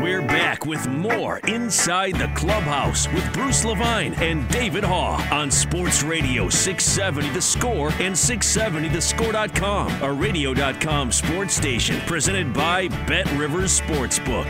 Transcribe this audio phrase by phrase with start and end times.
[0.00, 6.02] We're back with more Inside the Clubhouse with Bruce Levine and David Haugh on Sports
[6.02, 14.48] Radio 670 The Score and 670thescore.com, a radio.com sports station presented by Bet Rivers Sportsbook.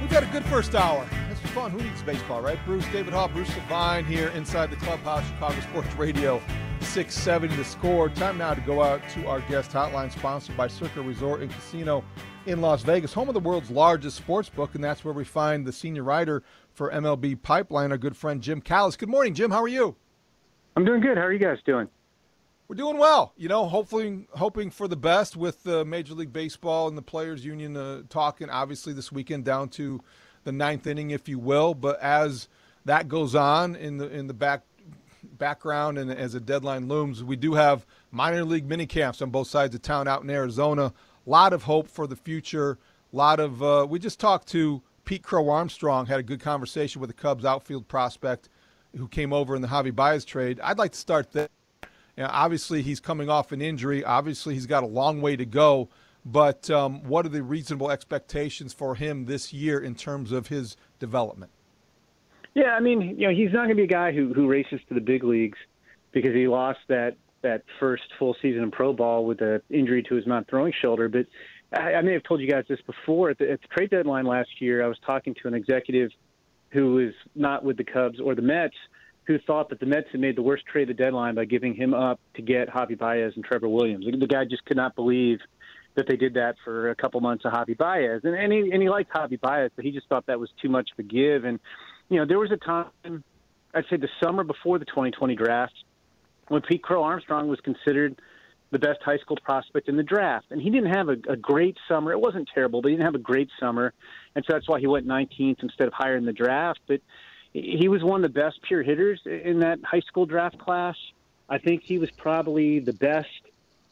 [0.00, 1.06] We've had a good first hour.
[1.28, 1.70] This was fun.
[1.70, 2.58] Who needs baseball, right?
[2.64, 6.42] Bruce, David Haugh, Bruce Levine here inside the Clubhouse, Chicago Sports Radio
[6.82, 8.08] 670 to Score.
[8.08, 12.04] Time now to go out to our guest hotline sponsored by Circa Resort and Casino
[12.46, 15.66] in Las Vegas, home of the world's largest sports book, and that's where we find
[15.66, 18.96] the senior writer for MLB Pipeline, our good friend Jim Callis.
[18.96, 19.50] Good morning, Jim.
[19.50, 19.96] How are you?
[20.76, 21.16] I'm doing good.
[21.16, 21.88] How are you guys doing?
[22.68, 23.32] We're doing well.
[23.36, 27.44] You know, hopefully, hoping for the best with uh, Major League Baseball and the Players
[27.44, 28.50] Union uh, talking.
[28.50, 30.00] Obviously, this weekend down to
[30.44, 31.74] the ninth inning, if you will.
[31.74, 32.48] But as
[32.84, 34.62] that goes on in the in the back
[35.36, 39.48] background and as a deadline looms, we do have minor league mini camps on both
[39.48, 40.92] sides of town out in Arizona
[41.26, 42.78] A lot of hope for the future.
[43.12, 47.00] A lot of uh, we just talked to Pete Crow Armstrong, had a good conversation
[47.00, 48.48] with the Cubs outfield prospect
[48.96, 50.60] who came over in the Javi Baez trade.
[50.60, 51.48] I'd like to start there.
[52.16, 54.04] You know, obviously, he's coming off an injury.
[54.04, 55.88] Obviously, he's got a long way to go.
[56.24, 60.76] But um, what are the reasonable expectations for him this year in terms of his
[60.98, 61.52] development?
[62.58, 64.80] Yeah, I mean, you know, he's not going to be a guy who who races
[64.88, 65.58] to the big leagues
[66.10, 70.16] because he lost that that first full season in pro ball with an injury to
[70.16, 71.08] his non-throwing shoulder.
[71.08, 71.26] But
[71.72, 73.30] I, I may have told you guys this before.
[73.30, 76.10] At the, at the trade deadline last year, I was talking to an executive
[76.70, 78.74] who was not with the Cubs or the Mets,
[79.28, 81.76] who thought that the Mets had made the worst trade of the deadline by giving
[81.76, 84.04] him up to get Javi Baez and Trevor Williams.
[84.04, 85.38] The guy just could not believe
[85.94, 88.82] that they did that for a couple months of Javi Baez, and and he, and
[88.82, 91.44] he liked Javi Baez, but he just thought that was too much of a give.
[91.44, 91.60] And
[92.08, 92.86] you know, there was a time,
[93.74, 95.74] I'd say the summer before the 2020 draft,
[96.48, 98.20] when Pete Crow Armstrong was considered
[98.70, 100.46] the best high school prospect in the draft.
[100.50, 102.12] And he didn't have a, a great summer.
[102.12, 103.92] It wasn't terrible, but he didn't have a great summer.
[104.34, 106.80] And so that's why he went 19th instead of higher in the draft.
[106.86, 107.00] But
[107.52, 110.96] he was one of the best pure hitters in that high school draft class.
[111.48, 113.28] I think he was probably the best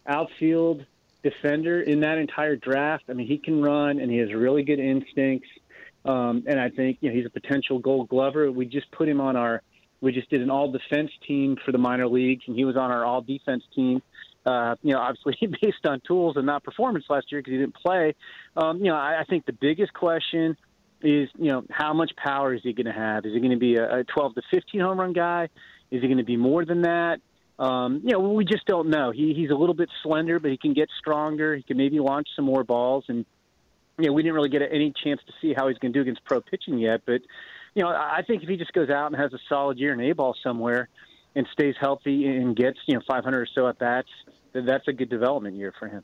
[0.07, 0.85] outfield
[1.23, 3.05] defender in that entire draft.
[3.09, 5.49] I mean, he can run and he has really good instincts.
[6.07, 8.51] Um, and I think you know he's a potential Gold Glover.
[8.51, 9.63] We just put him on our
[10.01, 12.91] we just did an all defense team for the minor leagues, and he was on
[12.91, 14.03] our all defense team.
[14.45, 17.75] Uh, you know, obviously based on tools and not performance last year because he didn't
[17.75, 18.15] play.
[18.57, 20.57] Um, you know, I, I think the biggest question
[21.03, 23.25] is, you know, how much power is he going to have?
[23.25, 25.49] Is he going to be a, a 12 to 15 home run guy?
[25.91, 27.19] Is he going to be more than that?
[27.59, 29.11] Um, you know, we just don't know.
[29.11, 31.57] He, he's a little bit slender, but he can get stronger.
[31.57, 33.05] He can maybe launch some more balls.
[33.09, 33.25] And,
[33.99, 36.03] you know, we didn't really get any chance to see how he's going to do
[36.03, 37.03] against pro pitching yet.
[37.07, 37.23] But,
[37.75, 40.01] you know, I think if he just goes out and has a solid year in
[40.01, 40.89] A ball somewhere
[41.35, 44.09] and stays healthy and gets, you know, 500 or so at bats,
[44.53, 46.03] that's a good development year for him.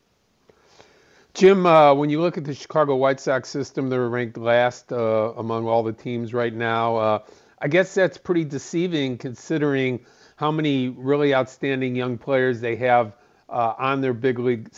[1.34, 5.32] Jim, uh, when you look at the Chicago White Sox system, they're ranked last uh,
[5.36, 6.96] among all the teams right now.
[6.96, 7.18] Uh,
[7.58, 10.00] I guess that's pretty deceiving considering
[10.36, 13.14] how many really outstanding young players they have
[13.48, 14.68] uh, on their big league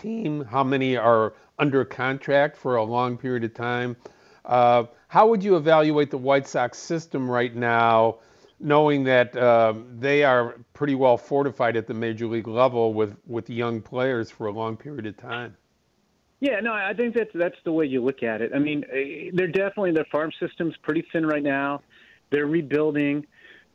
[0.00, 3.96] team, how many are under contract for a long period of time.
[4.44, 8.18] Uh, how would you evaluate the White Sox system right now,
[8.58, 13.50] knowing that um, they are pretty well fortified at the major league level with, with
[13.50, 15.56] young players for a long period of time?
[16.40, 18.52] Yeah, no, I think that's that's the way you look at it.
[18.54, 21.82] I mean, eh, they're definitely their farm system's pretty thin right now.
[22.30, 23.26] They're rebuilding.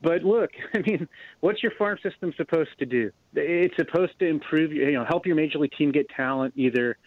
[0.01, 1.07] But look, I mean,
[1.39, 3.11] what's your farm system supposed to do?
[3.33, 6.97] It's supposed to improve, you know, help your major league team get talent either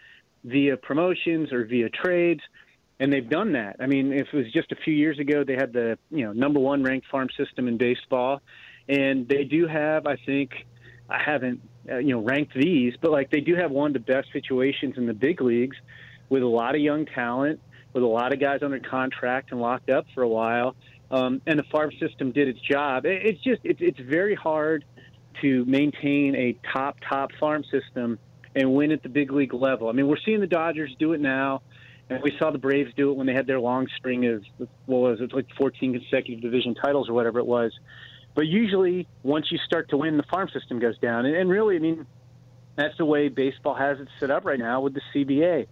[0.44, 2.40] via promotions or via trades
[3.00, 3.76] and they've done that.
[3.80, 6.32] I mean, if it was just a few years ago, they had the you know
[6.32, 8.40] number one ranked farm system in baseball,
[8.88, 10.50] and they do have, I think,
[11.08, 11.60] I haven't
[11.90, 14.94] uh, you know ranked these, but like they do have one of the best situations
[14.96, 15.76] in the big leagues
[16.28, 17.60] with a lot of young talent,
[17.92, 20.74] with a lot of guys under contract and locked up for a while.
[21.10, 23.06] Um, and the farm system did its job.
[23.06, 24.84] It, it's just it's it's very hard
[25.40, 28.18] to maintain a top top farm system
[28.54, 29.88] and win at the big league level.
[29.88, 31.62] I mean, we're seeing the Dodgers do it now,
[32.10, 34.42] and we saw the Braves do it when they had their long string of
[34.86, 37.72] what was it like 14 consecutive division titles or whatever it was.
[38.34, 41.26] But usually, once you start to win, the farm system goes down.
[41.26, 42.06] And, and really, I mean,
[42.76, 45.66] that's the way baseball has it set up right now with the CBA.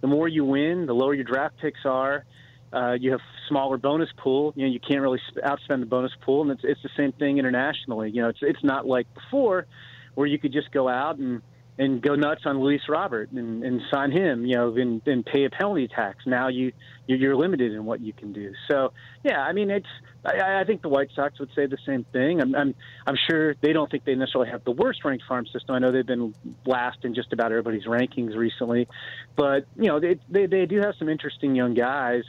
[0.00, 2.24] The more you win, the lower your draft picks are.
[2.72, 4.52] Uh, you have smaller bonus pool.
[4.56, 7.38] You know, you can't really outspend the bonus pool, and it's it's the same thing
[7.38, 8.10] internationally.
[8.10, 9.66] You know, it's it's not like before,
[10.14, 11.42] where you could just go out and
[11.78, 15.44] and go nuts on Luis Robert and, and sign him, you know, and, and pay
[15.44, 16.18] a penalty tax.
[16.26, 16.72] Now you
[17.06, 18.52] you're limited in what you can do.
[18.70, 18.92] So
[19.24, 19.86] yeah, I mean, it's
[20.24, 22.40] I, I think the White Sox would say the same thing.
[22.40, 22.74] I'm, I'm
[23.06, 25.74] I'm sure they don't think they necessarily have the worst ranked farm system.
[25.74, 26.34] I know they've been
[26.66, 28.86] last in just about everybody's rankings recently,
[29.34, 32.24] but you know they they, they do have some interesting young guys,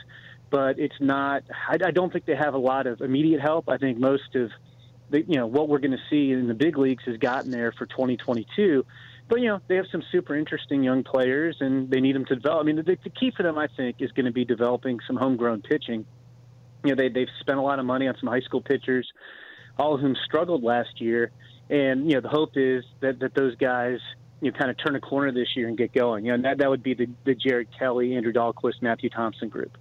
[0.54, 1.42] but it's not.
[1.68, 3.68] I, I don't think they have a lot of immediate help.
[3.68, 4.52] I think most of
[5.10, 7.72] the you know what we're going to see in the big leagues has gotten there
[7.72, 8.86] for 2022
[9.28, 12.36] but you know they have some super interesting young players, and they need them to
[12.36, 12.60] develop.
[12.60, 15.16] I mean, the, the key for them, I think, is going to be developing some
[15.16, 16.06] homegrown pitching.
[16.84, 19.10] You know, they they've spent a lot of money on some high school pitchers,
[19.78, 21.32] all of whom struggled last year,
[21.70, 23.98] and you know the hope is that that those guys
[24.40, 26.26] you know kind of turn a corner this year and get going.
[26.26, 29.76] You know, that that would be the the Jared Kelley, Andrew Dalquist, Matthew Thompson group.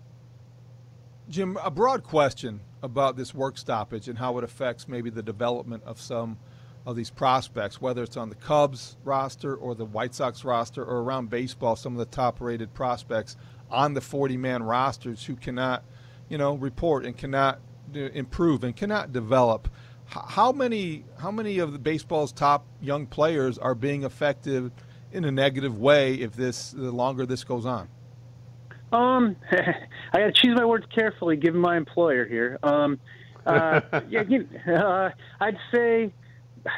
[1.30, 5.82] Jim, a broad question about this work stoppage and how it affects maybe the development
[5.86, 6.38] of some
[6.86, 10.98] of these prospects, whether it's on the Cubs roster or the White Sox roster or
[11.02, 13.38] around baseball, some of the top rated prospects
[13.72, 15.84] on the 40 man rosters who cannot,
[16.28, 17.60] you know, report and cannot
[17.96, 19.70] uh, improve and cannot develop.
[20.08, 24.72] How many, how many of the baseball's top young players are being affected
[25.14, 27.88] in a negative way if this, the longer this goes on?
[28.94, 32.60] Um, I got to choose my words carefully, given my employer here.
[32.64, 33.00] Um,
[33.46, 35.10] uh, yeah, you, uh,
[35.40, 36.14] I'd say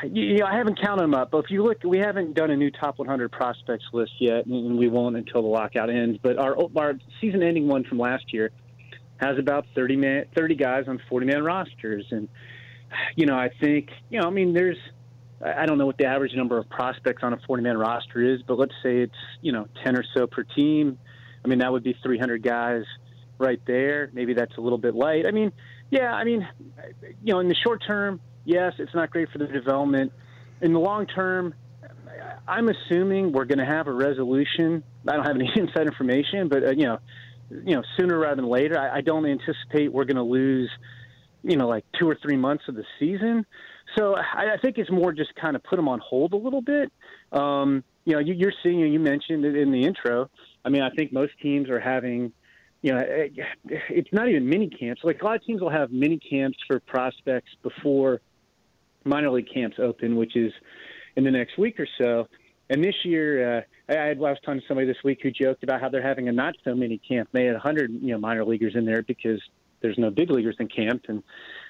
[0.04, 2.56] you know, I haven't counted them up, but if you look, we haven't done a
[2.56, 6.18] new top 100 prospects list yet, and we won't until the lockout ends.
[6.24, 8.52] But our our season-ending one from last year
[9.18, 12.28] has about 30 man, 30 guys on 40-man rosters, and
[13.16, 14.78] you know, I think, you know, I mean, there's,
[15.44, 18.58] I don't know what the average number of prospects on a 40-man roster is, but
[18.58, 20.98] let's say it's, you know, 10 or so per team.
[21.46, 22.84] I mean, that would be 300 guys
[23.38, 24.10] right there.
[24.14, 25.28] Maybe that's a little bit light.
[25.28, 25.52] I mean,
[25.92, 26.48] yeah, I mean,
[27.24, 30.14] you know, in the short term yes, it's not great for the development.
[30.62, 31.54] In the long term,
[32.48, 34.84] I'm assuming we're going to have a resolution.
[35.08, 37.00] I don't have any inside information, but uh, you know,
[37.50, 38.80] you know, sooner rather than later.
[38.80, 40.70] I, I don't anticipate we're going to lose,
[41.44, 43.46] you know, like two or three months of the season.
[43.98, 46.62] So I, I think it's more just kind of put them on hold a little
[46.62, 46.92] bit.
[47.32, 50.30] Um, you know, you, you're seeing, you mentioned it in the intro.
[50.66, 52.34] I mean, I think most teams are having
[52.86, 53.04] you know,
[53.90, 55.02] it's not even mini camps.
[55.04, 58.22] Like a lot of teams will have mini camps for prospects before
[59.04, 60.54] minor league camps open, which is
[61.16, 62.28] in the next week or so.
[62.70, 65.82] And this year, uh, I, I was talking to somebody this week who joked about
[65.82, 67.30] how they're having a not so mini camp.
[67.32, 69.42] They had 100 you know minor leaguers in there because
[69.82, 71.24] there's no big leaguers in camp, and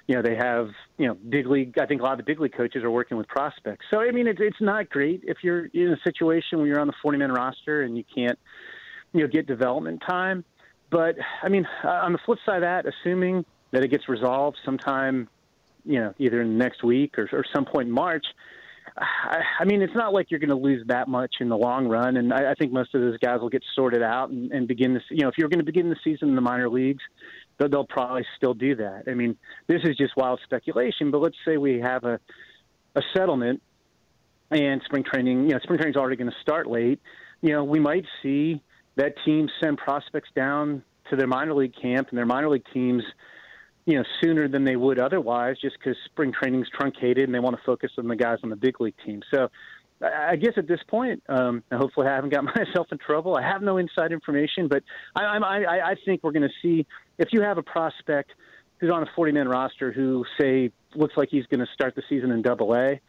[0.08, 1.78] you know they have you know big league.
[1.80, 3.86] I think a lot of the big league coaches are working with prospects.
[3.90, 6.88] So I mean, it's it's not great if you're in a situation where you're on
[6.88, 8.38] the 40 man roster and you can't
[9.15, 10.43] you know get development time.
[10.91, 14.57] But I mean, uh, on the flip side of that, assuming that it gets resolved
[14.63, 15.27] sometime
[15.86, 18.25] you know, either in the next week or, or some point in March.
[18.98, 21.88] I, I mean, it's not like you're going to lose that much in the long
[21.88, 24.67] run, and I, I think most of those guys will get sorted out and, and
[24.67, 25.03] begin this.
[25.10, 27.03] You know, if you're going to begin the season in the minor leagues,
[27.57, 29.03] they'll, they'll probably still do that.
[29.07, 32.19] I mean, this is just wild speculation, but let's say we have a
[32.98, 33.62] a settlement,
[34.51, 35.43] and spring training.
[35.43, 37.01] You know, spring training's already going to start late.
[37.41, 38.62] You know, we might see
[38.96, 43.04] that teams send prospects down to their minor league camp, and their minor league teams
[43.86, 47.56] you know, sooner than they would otherwise, just because spring training's truncated and they want
[47.56, 49.22] to focus on the guys on the big league team.
[49.32, 49.50] So,
[50.02, 53.36] I guess at this point, um, hopefully I haven't got myself in trouble.
[53.36, 54.84] I have no inside information, but
[55.16, 56.86] I, I, I think we're going to see
[57.18, 58.32] if you have a prospect
[58.80, 62.32] who's on a 40-man roster who say looks like he's going to start the season
[62.32, 63.00] in Double A.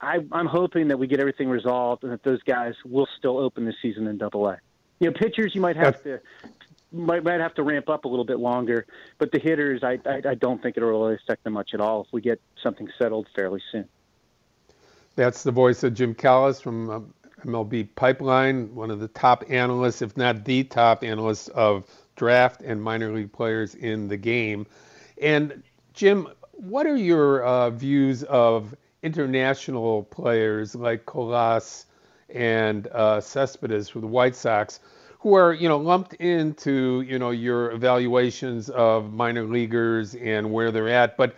[0.00, 3.74] I'm hoping that we get everything resolved and that those guys will still open the
[3.82, 4.58] season in Double A.
[5.00, 6.20] You know, pitchers you might have to
[6.92, 8.86] might might have to ramp up a little bit longer.
[9.18, 12.02] But the hitters, I I, I don't think it'll really affect them much at all
[12.02, 13.88] if we get something settled fairly soon.
[15.16, 17.14] That's the voice of Jim Callis from um,
[17.44, 21.86] MLB Pipeline, one of the top analysts, if not the top analyst of
[22.16, 24.66] draft and minor league players in the game.
[25.20, 25.62] And
[25.92, 31.86] Jim, what are your uh, views of international players like Colas
[32.30, 34.80] and uh, Cespedes for the White Sox,
[35.20, 40.70] who are you know lumped into you know your evaluations of minor leaguers and where
[40.70, 41.36] they're at, but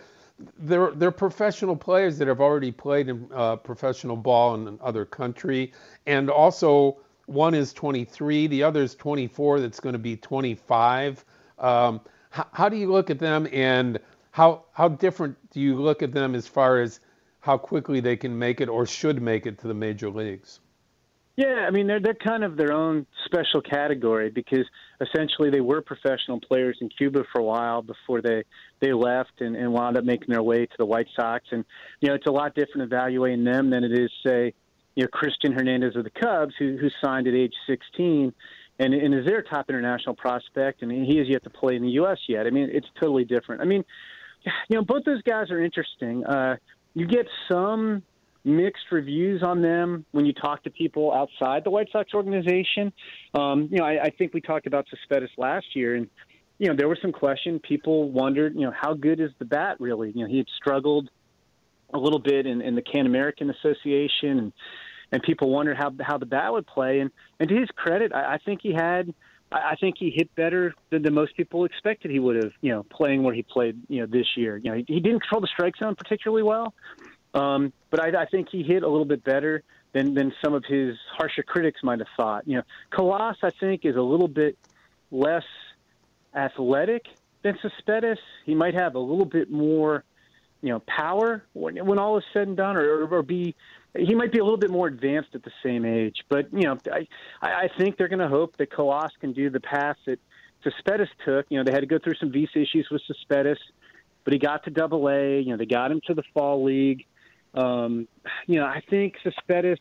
[0.59, 5.73] they're they're professional players that have already played in uh, professional ball in another country,
[6.05, 9.61] and also one is 23, the other is 24.
[9.61, 11.23] That's going to be 25.
[11.59, 13.99] Um, how, how do you look at them, and
[14.31, 16.99] how how different do you look at them as far as
[17.41, 20.60] how quickly they can make it or should make it to the major leagues?
[21.37, 24.65] Yeah, I mean they're they're kind of their own special category because
[24.99, 28.43] essentially they were professional players in Cuba for a while before they
[28.81, 31.45] they left and, and wound up making their way to the White Sox.
[31.51, 31.63] And
[32.01, 34.53] you know it's a lot different evaluating them than it is say
[34.95, 38.33] you know Cristian Hernandez of the Cubs who who signed at age 16
[38.79, 41.91] and, and is their top international prospect and he has yet to play in the
[41.91, 42.19] U.S.
[42.27, 42.45] yet.
[42.45, 43.61] I mean it's totally different.
[43.61, 43.85] I mean
[44.67, 46.25] you know both those guys are interesting.
[46.25, 46.57] Uh,
[46.93, 48.03] you get some
[48.43, 52.91] mixed reviews on them when you talk to people outside the White Sox organization.
[53.33, 56.07] Um, you know, I, I think we talked about Cespedes last year, and
[56.57, 57.59] you know there was some question.
[57.59, 60.11] People wondered, you know, how good is the bat really?
[60.11, 61.09] You know, he had struggled
[61.93, 64.53] a little bit in, in the Can American Association, and
[65.11, 66.99] and people wondered how how the bat would play.
[66.99, 69.13] And and to his credit, I, I think he had.
[69.53, 72.83] I think he hit better than, than most people expected he would have, you know,
[72.83, 74.55] playing where he played, you know, this year.
[74.55, 76.73] You know, he, he didn't control the strike zone particularly well,
[77.33, 80.63] um, but I, I think he hit a little bit better than than some of
[80.65, 82.47] his harsher critics might have thought.
[82.47, 84.57] You know, Colas I think is a little bit
[85.11, 85.43] less
[86.35, 87.05] athletic
[87.43, 88.19] than Cespedes.
[88.45, 90.03] He might have a little bit more,
[90.61, 93.55] you know, power when when all is said and done, or, or be
[93.97, 96.23] he might be a little bit more advanced at the same age.
[96.29, 97.07] But you know, I
[97.41, 100.19] I think they're going to hope that Colas can do the path that
[100.63, 101.45] Cespedes took.
[101.49, 103.59] You know, they had to go through some visa issues with Cespedes,
[104.23, 105.41] but he got to Double A.
[105.41, 107.05] You know, they got him to the Fall League.
[107.53, 108.07] Um,
[108.47, 109.79] you know, I think Cespedes,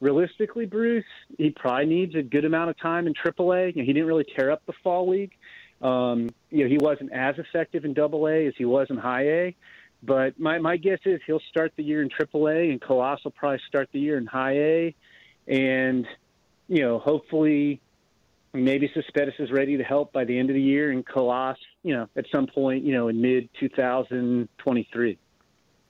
[0.00, 1.04] realistically, Bruce,
[1.38, 3.74] he probably needs a good amount of time in AAA.
[3.74, 5.32] You know, he didn't really tear up the fall league.
[5.80, 9.28] Um, you know, he wasn't as effective in Double A as he was in High
[9.28, 9.56] A.
[10.02, 13.60] But my my guess is he'll start the year in AAA, and Colas will probably
[13.68, 14.94] start the year in High A,
[15.46, 16.06] and
[16.68, 17.80] you know, hopefully,
[18.52, 21.94] maybe Cespedes is ready to help by the end of the year, and Colas, you
[21.94, 25.18] know, at some point, you know, in mid 2023.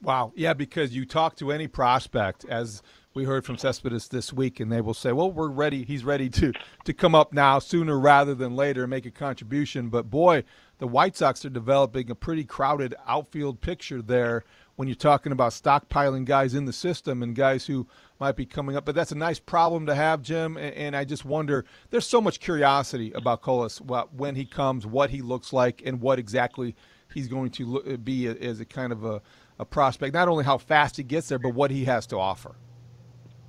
[0.03, 0.33] Wow.
[0.35, 2.83] Yeah, because you talk to any prospect, as
[3.15, 5.85] we heard from Cespedes this week, and they will say, well, we're ready.
[5.85, 6.53] He's ready to,
[6.85, 9.91] to come up now sooner rather than later and make a contribution.
[9.91, 10.43] But boy,
[10.79, 14.43] the White Sox are developing a pretty crowded outfield picture there
[14.75, 17.87] when you're talking about stockpiling guys in the system and guys who
[18.19, 18.85] might be coming up.
[18.85, 20.57] But that's a nice problem to have, Jim.
[20.57, 23.81] And, and I just wonder there's so much curiosity about Colas,
[24.17, 26.75] when he comes, what he looks like, and what exactly
[27.13, 29.21] he's going to be as a kind of a
[29.59, 32.57] a prospect, not only how fast he gets there, but what he has to offer.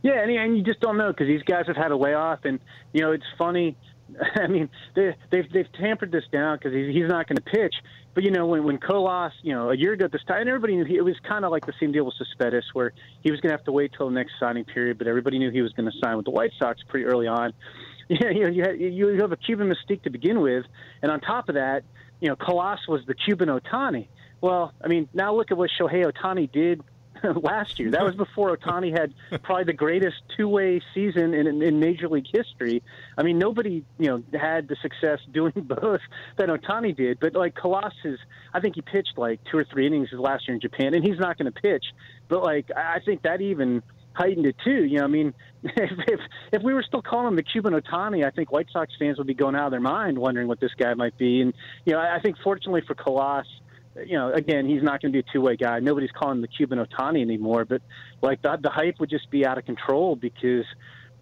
[0.04, 2.60] Yeah, and, and you just don't know because these guys have had a layoff, and
[2.92, 3.78] you know it's funny.
[4.36, 7.74] I mean, they, they've they've tampered this down because he's, not going to pitch.
[8.14, 10.84] But you know, when when Colas, you know, a year ago this time, everybody knew
[10.84, 13.52] he, it was kind of like the same deal with Cespedes, where he was going
[13.52, 14.98] to have to wait till the next signing period.
[14.98, 17.54] But everybody knew he was going to sign with the White Sox pretty early on.
[18.10, 20.66] Yeah, you know, you, have, you have a Cuban mystique to begin with,
[21.02, 21.84] and on top of that,
[22.20, 24.10] you know, Colas was the Cuban Ohtani.
[24.44, 26.82] Well, I mean, now look at what Shohei Ohtani did
[27.42, 27.92] last year.
[27.92, 32.84] That was before Ohtani had probably the greatest two-way season in, in, Major League history.
[33.18, 36.02] I mean, nobody you know had the success doing both
[36.36, 37.22] that Ohtani did.
[37.22, 38.20] But like Colossus,
[38.54, 41.06] I think he pitched like two or three innings his last year in Japan, and
[41.06, 41.86] he's not going to pitch.
[42.28, 43.82] But like, I think that even
[44.12, 44.84] heightened it too.
[44.84, 45.34] You know, I mean,
[45.64, 46.20] if, if
[46.52, 49.28] if we were still calling him the Cuban Ohtani, I think White Sox fans would
[49.28, 51.40] be going out of their mind wondering what this guy might be.
[51.40, 51.54] And
[51.86, 53.50] you know, I think fortunately for Colossus
[53.96, 55.80] you know, again, he's not going to be a two-way guy.
[55.80, 57.66] Nobody's calling the Cuban Ohtani anymore.
[57.66, 57.82] But
[58.22, 60.66] like the, the hype would just be out of control because,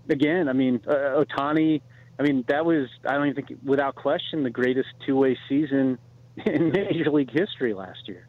[0.09, 1.81] again, I mean, uh, Ohtani.
[2.19, 5.97] I mean, that was I don't even think without question the greatest two-way season
[6.45, 8.27] in Major League history last year.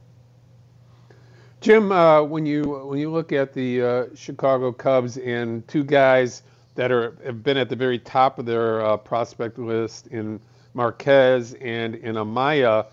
[1.61, 6.43] Jim, uh, when you when you look at the uh, Chicago Cubs and two guys
[6.75, 10.41] that are have been at the very top of their uh, prospect list in
[10.75, 12.87] Marquez and in Amaya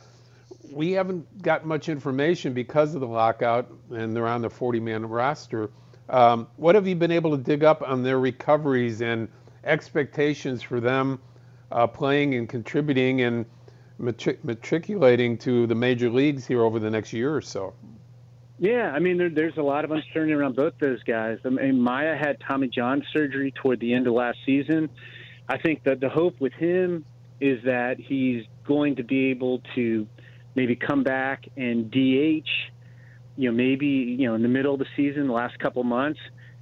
[0.72, 5.70] we haven't got much information because of the lockout, and they're on the 40-man roster.
[6.10, 9.28] Um, what have you been able to dig up on their recoveries and
[9.64, 11.20] expectations for them
[11.72, 13.46] uh, playing and contributing and
[14.00, 17.74] matric- matriculating to the major leagues here over the next year or so?
[18.58, 21.40] Yeah, I mean, there, there's a lot of uncertainty around both those guys.
[21.46, 24.90] I mean, Maya had Tommy John surgery toward the end of last season.
[25.48, 27.06] I think that the hope with him
[27.40, 30.08] is that he's going to be able to
[30.56, 32.48] maybe come back and DH
[33.40, 36.20] you know, maybe you know in the middle of the season, the last couple months,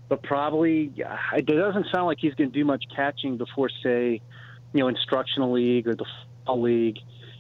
[0.10, 0.94] but probably
[1.36, 4.22] it doesn't sound like he's going to do much catching before, say,
[4.74, 6.06] you know, instructional league or the
[6.46, 7.00] fall league.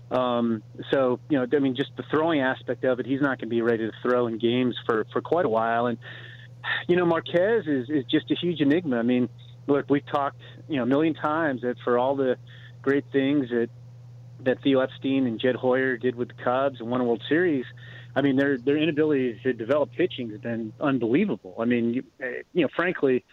[0.10, 3.48] Um, so you know, I mean, just the throwing aspect of it, he's not going
[3.50, 5.86] to be ready to throw in games for for quite a while.
[5.86, 6.00] And
[6.88, 8.98] you know, Marquez is is just a huge enigma.
[8.98, 9.30] I mean,
[9.68, 12.38] look, we've talked you know a million times that for all the
[12.82, 13.70] great things that
[14.44, 17.65] that Theo Epstein and Jed Hoyer did with the Cubs and won a World Series.
[18.15, 21.56] I mean, their their inability to develop pitching has been unbelievable.
[21.60, 23.24] I mean, you, eh, you know, frankly,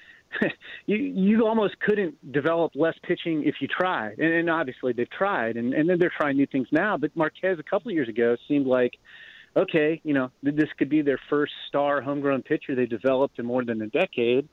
[0.87, 5.56] you you almost couldn't develop less pitching if you tried, and, and obviously they've tried,
[5.56, 6.96] and and then they're trying new things now.
[6.96, 8.94] But Marquez a couple of years ago seemed like,
[9.56, 13.64] okay, you know, this could be their first star homegrown pitcher they developed in more
[13.64, 14.49] than a decade,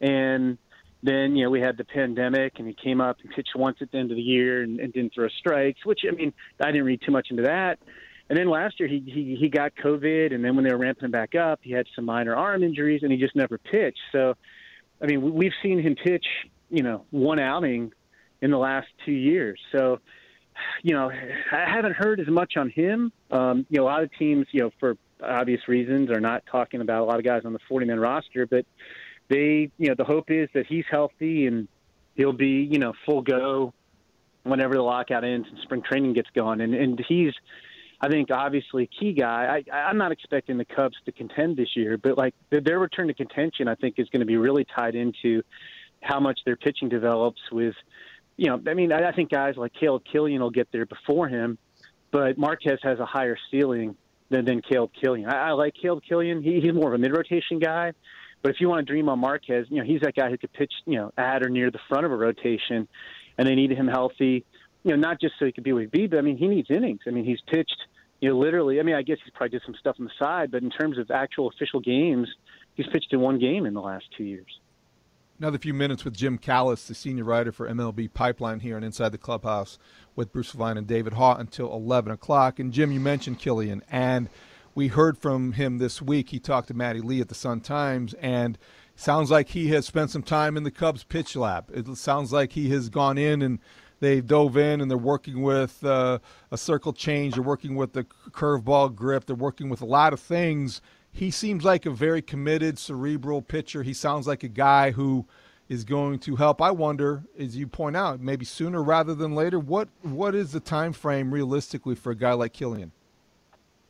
[0.00, 0.58] and
[1.02, 3.90] then you know we had the pandemic and he came up and pitched once at
[3.90, 6.84] the end of the year and, and didn't throw strikes which i mean i didn't
[6.84, 7.78] read too much into that
[8.28, 11.10] and then last year he, he he got covid and then when they were ramping
[11.10, 14.34] back up he had some minor arm injuries and he just never pitched so
[15.02, 16.24] I mean, we've seen him pitch,
[16.70, 17.92] you know, one outing
[18.40, 19.58] in the last two years.
[19.72, 19.98] So,
[20.82, 23.12] you know, I haven't heard as much on him.
[23.30, 26.80] Um, you know, a lot of teams, you know, for obvious reasons, are not talking
[26.80, 28.64] about a lot of guys on the 40-man roster, but
[29.32, 31.68] they, you know, the hope is that he's healthy and
[32.14, 33.72] he'll be, you know, full go
[34.42, 36.60] whenever the lockout ends and spring training gets going.
[36.60, 37.32] And and he's
[38.00, 39.62] I think obviously key guy.
[39.72, 43.14] I, I'm not expecting the Cubs to contend this year, but like their return to
[43.14, 45.42] contention, I think is going to be really tied into
[46.02, 47.40] how much their pitching develops.
[47.52, 47.74] With,
[48.36, 51.28] you know, I mean, I, I think guys like Caleb Killian will get there before
[51.28, 51.58] him,
[52.10, 53.96] but Marquez has a higher ceiling
[54.30, 55.28] than than Caleb Killian.
[55.28, 56.42] I, I like Caleb Killian.
[56.42, 57.92] He, he's more of a mid rotation guy.
[58.42, 60.52] But if you want to dream on Marquez, you know he's that guy who could
[60.52, 62.88] pitch, you know, at or near the front of a rotation,
[63.38, 64.44] and they needed him healthy
[64.84, 66.68] you know, not just so he could be with B, but I mean, he needs
[66.70, 67.00] innings.
[67.06, 67.76] I mean, he's pitched,
[68.20, 68.80] you know, literally.
[68.80, 70.98] I mean, I guess he's probably did some stuff on the side, but in terms
[70.98, 72.28] of actual official games,
[72.74, 74.58] he's pitched in one game in the last two years.
[75.38, 79.10] Another few minutes with Jim Callis, the senior writer for MLB Pipeline here on Inside
[79.10, 79.78] the Clubhouse
[80.14, 82.58] with Bruce Levine and David Haugh until 11 o'clock.
[82.58, 84.28] And Jim, you mentioned Killian, and
[84.74, 86.30] we heard from him this week.
[86.30, 88.58] He talked to Maddie Lee at the Sun Times, and
[88.96, 91.70] sounds like he has spent some time in the Cubs pitch lab.
[91.72, 93.58] It sounds like he has gone in and–
[94.02, 96.18] they dove in and they're working with uh,
[96.50, 97.34] a circle change.
[97.34, 99.26] They're working with the curveball grip.
[99.26, 100.82] They're working with a lot of things.
[101.12, 103.84] He seems like a very committed, cerebral pitcher.
[103.84, 105.24] He sounds like a guy who
[105.68, 106.60] is going to help.
[106.60, 109.60] I wonder, as you point out, maybe sooner rather than later.
[109.60, 112.90] What what is the time frame realistically for a guy like Killian?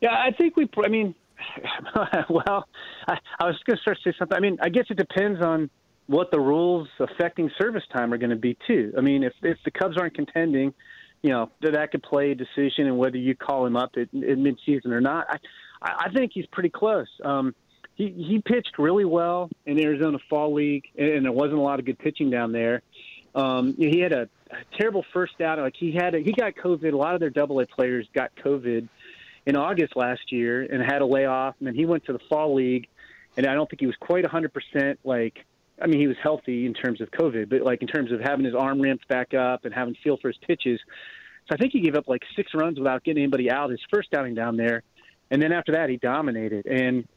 [0.02, 0.68] Yeah, I think we.
[0.84, 1.14] I mean,
[2.28, 2.68] well,
[3.06, 4.36] I, I was going to start to say something.
[4.36, 5.70] I mean, I guess it depends on
[6.08, 8.92] what the rules affecting service time are going to be too.
[8.98, 10.74] I mean, if if the Cubs aren't contending,
[11.22, 14.38] you know that could play a decision in whether you call him up at, at
[14.38, 15.26] midseason or not.
[15.30, 15.38] I
[15.80, 17.08] I think he's pretty close.
[17.24, 17.54] Um,
[17.94, 21.86] he he pitched really well in Arizona Fall League, and there wasn't a lot of
[21.86, 22.82] good pitching down there.
[23.36, 25.58] Um, he had a, a terrible first out.
[25.58, 26.92] Like he had a, he got COVID.
[26.92, 28.88] A lot of their Double A players got COVID
[29.46, 32.54] in August last year and had a layoff, and then he went to the Fall
[32.54, 32.88] League,
[33.36, 35.44] and I don't think he was quite 100% like
[35.80, 38.44] I mean, he was healthy in terms of COVID, but like in terms of having
[38.44, 40.78] his arm ramped back up and having feel for his pitches.
[41.48, 44.14] So I think he gave up like six runs without getting anybody out his first
[44.14, 44.82] outing down there,
[45.30, 46.66] and then after that he dominated.
[46.66, 47.08] And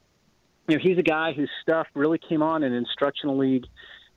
[0.67, 3.65] you know, he's a guy whose stuff really came on in instructional league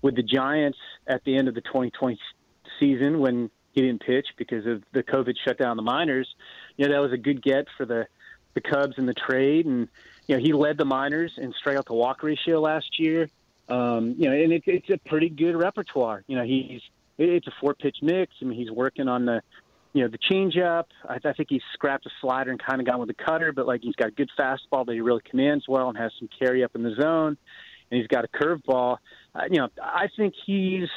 [0.01, 2.19] with the Giants at the end of the 2020
[2.81, 6.29] season when he didn't pitch because of the COVID shutdown the minors.
[6.77, 8.07] You know, that was a good get for the
[8.55, 9.89] the Cubs in the trade, and
[10.27, 13.29] you know he led the minors in strikeout to walk ratio last year.
[13.69, 16.25] Um, you know, and it's it's a pretty good repertoire.
[16.27, 16.81] You know, he's
[17.19, 18.33] it's a four pitch mix.
[18.41, 19.43] I mean, he's working on the
[19.93, 20.85] you know the changeup.
[21.09, 23.67] I, I think he's scrapped a slider and kind of gone with the cutter, but
[23.67, 26.65] like he's got a good fastball that he really commands well and has some carry
[26.65, 27.37] up in the zone,
[27.91, 28.99] and he's got a curveball.
[29.35, 30.89] Uh, you know, I think he's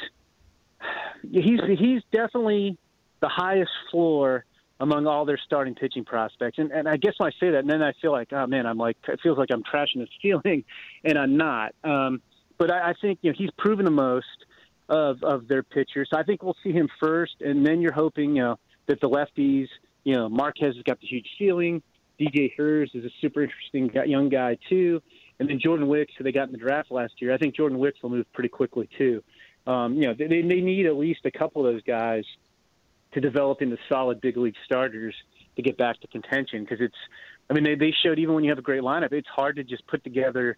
[1.30, 2.78] he's he's definitely
[3.20, 4.44] the highest floor
[4.80, 6.58] among all their starting pitching prospects.
[6.58, 8.66] And, and I guess when I say that, and then I feel like, oh man,
[8.66, 10.64] I'm like, it feels like I'm trashing his feeling,
[11.04, 11.74] and I'm not.
[11.84, 12.20] Um,
[12.58, 14.26] but I, I think you know he's proven the most
[14.88, 16.08] of of their pitchers.
[16.12, 19.08] So I think we'll see him first, and then you're hoping you know that the
[19.08, 19.68] lefties,
[20.04, 21.82] you know, Marquez has got the huge ceiling.
[22.20, 25.00] DJ Herz is a super interesting young guy too,
[25.38, 27.32] and then Jordan Wicks, who they got in the draft last year.
[27.32, 29.22] I think Jordan Wicks will move pretty quickly too.
[29.66, 32.24] Um, you know, they, they need at least a couple of those guys
[33.12, 35.14] to develop into solid big league starters
[35.56, 36.96] to get back to contention because it's.
[37.50, 39.64] I mean, they they showed even when you have a great lineup, it's hard to
[39.64, 40.56] just put together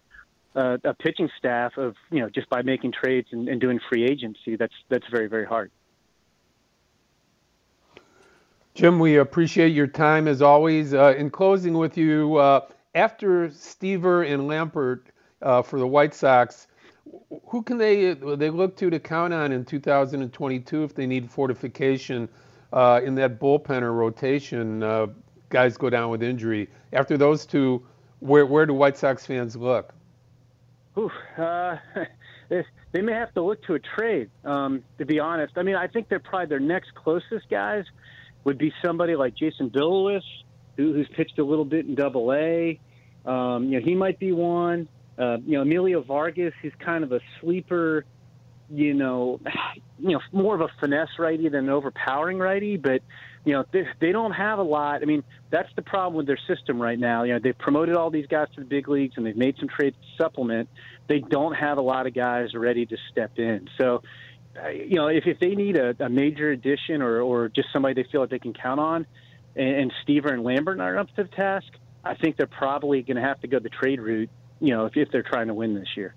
[0.55, 4.05] uh, a pitching staff of you know just by making trades and, and doing free
[4.05, 4.55] agency.
[4.55, 5.71] That's that's very very hard.
[8.73, 10.93] Jim, we appreciate your time as always.
[10.93, 12.61] Uh, in closing with you, uh,
[12.93, 15.07] after Stiever and Lambert
[15.41, 16.67] uh, for the White Sox,
[17.47, 22.27] who can they they look to to count on in 2022 if they need fortification
[22.73, 24.83] uh, in that bullpen or rotation?
[24.83, 25.07] Uh,
[25.49, 26.69] guys go down with injury.
[26.93, 27.85] After those two,
[28.19, 29.93] where where do White Sox fans look?
[30.97, 31.77] Ooh, uh,
[32.49, 34.29] they may have to look to a trade.
[34.43, 37.85] Um, to be honest, I mean, I think they're probably their next closest guys
[38.43, 40.23] would be somebody like Jason Bilous,
[40.77, 42.79] who, who's pitched a little bit in Double A.
[43.25, 44.87] Um, you know, he might be one.
[45.17, 48.05] Uh, you know, Emilio Vargas, he's kind of a sleeper.
[48.69, 49.39] You know,
[49.99, 53.01] you know, more of a finesse righty than an overpowering righty, but
[53.45, 55.03] you know, they, they don't have a lot.
[55.03, 57.23] I mean, that's the problem with their system right now.
[57.23, 59.69] You know, they've promoted all these guys to the big leagues and they've made some
[59.69, 60.67] trades to supplement.
[61.07, 63.69] They don't have a lot of guys ready to step in.
[63.77, 64.01] So,
[64.61, 68.01] uh, you know, if, if they need a, a major addition or, or just somebody
[68.01, 69.05] they feel like they can count on,
[69.55, 71.67] and, and Stiever and Lambert are up to the task,
[72.03, 74.95] I think they're probably going to have to go the trade route, you know, if,
[74.95, 76.15] if they're trying to win this year.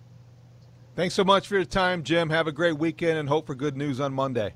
[0.95, 2.31] Thanks so much for your time, Jim.
[2.31, 4.55] Have a great weekend and hope for good news on Monday.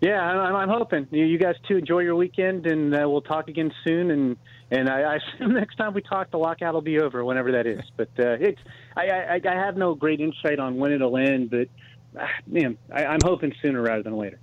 [0.00, 3.72] Yeah, I'm, I'm hoping you guys too enjoy your weekend, and uh, we'll talk again
[3.84, 4.12] soon.
[4.12, 4.36] And
[4.70, 7.66] and I, I assume next time we talk, the lockout will be over, whenever that
[7.66, 7.82] is.
[7.96, 8.60] But uh, it's
[8.96, 11.68] I, I, I have no great insight on when it'll end, but
[12.16, 14.38] uh, man, I, I'm hoping sooner rather than later.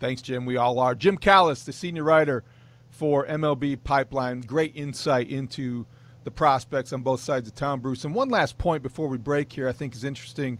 [0.00, 0.46] Thanks, Jim.
[0.46, 0.94] We all are.
[0.94, 2.44] Jim Callis, the senior writer
[2.88, 5.86] for MLB Pipeline, great insight into
[6.28, 8.04] the prospects on both sides of town, Bruce.
[8.04, 10.58] And one last point before we break here, I think is interesting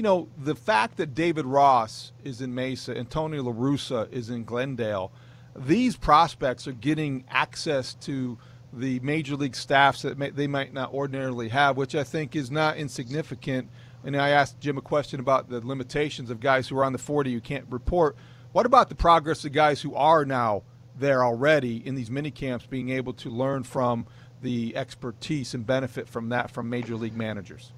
[0.00, 4.44] you know, the fact that David Ross is in Mesa and Tony LaRussa is in
[4.44, 5.12] Glendale,
[5.54, 8.38] these prospects are getting access to
[8.72, 12.50] the major league staffs that may, they might not ordinarily have, which I think is
[12.50, 13.68] not insignificant.
[14.02, 16.98] And I asked Jim a question about the limitations of guys who are on the
[16.98, 18.16] 40 who can't report.
[18.52, 20.62] What about the progress of guys who are now
[20.98, 24.06] there already in these mini camps being able to learn from
[24.42, 27.72] the expertise and benefit from that from major league managers?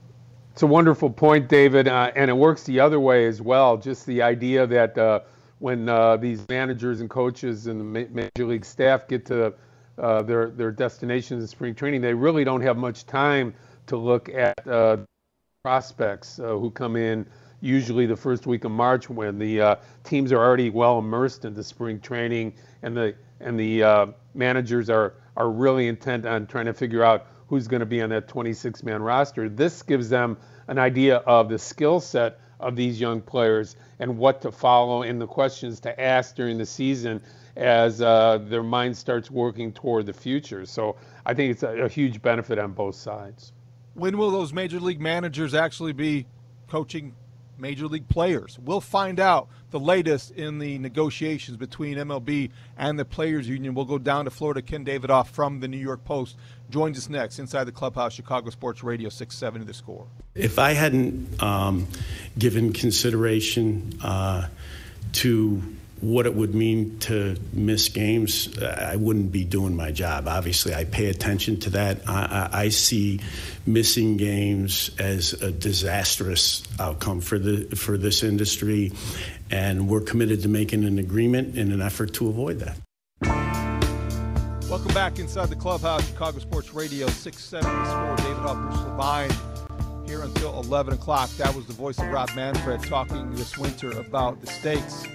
[0.52, 3.78] It's a wonderful point, David, uh, and it works the other way as well.
[3.78, 5.20] Just the idea that uh,
[5.60, 9.54] when uh, these managers and coaches and the major league staff get to
[9.96, 13.54] uh, their their destinations in spring training, they really don't have much time
[13.86, 14.98] to look at uh,
[15.62, 17.26] prospects uh, who come in
[17.62, 21.98] usually the first week of March when the teams are already well immersed into spring
[21.98, 27.26] training and the and the managers are are really intent on trying to figure out
[27.48, 29.48] who's going to be on that 26 man roster.
[29.48, 34.40] This gives them an idea of the skill set of these young players and what
[34.42, 37.20] to follow and the questions to ask during the season
[37.56, 40.64] as uh, their mind starts working toward the future.
[40.64, 43.52] So I think it's a, a huge benefit on both sides.
[43.94, 46.26] When will those major league managers actually be
[46.68, 47.14] coaching
[47.62, 48.58] major league players.
[48.58, 53.72] We'll find out the latest in the negotiations between MLB and the Players Union.
[53.72, 54.60] We'll go down to Florida.
[54.60, 56.36] Ken Davidoff from the New York Post
[56.68, 60.06] joins us next inside the clubhouse, Chicago Sports Radio 670 The Score.
[60.34, 61.86] If I hadn't um,
[62.36, 64.48] given consideration uh,
[65.12, 65.62] to
[66.02, 70.26] what it would mean to miss games, I wouldn't be doing my job.
[70.26, 72.08] Obviously, I pay attention to that.
[72.08, 73.20] I, I, I, see
[73.66, 78.92] missing games as a disastrous outcome for the for this industry,
[79.48, 82.76] and we're committed to making an agreement in an effort to avoid that.
[84.68, 88.16] Welcome back inside the clubhouse, Chicago Sports Radio 670 Score.
[88.16, 91.30] David Haugh, Bruce Levine here until 11 o'clock.
[91.36, 95.06] That was the voice of Rob Manfred talking this winter about the stakes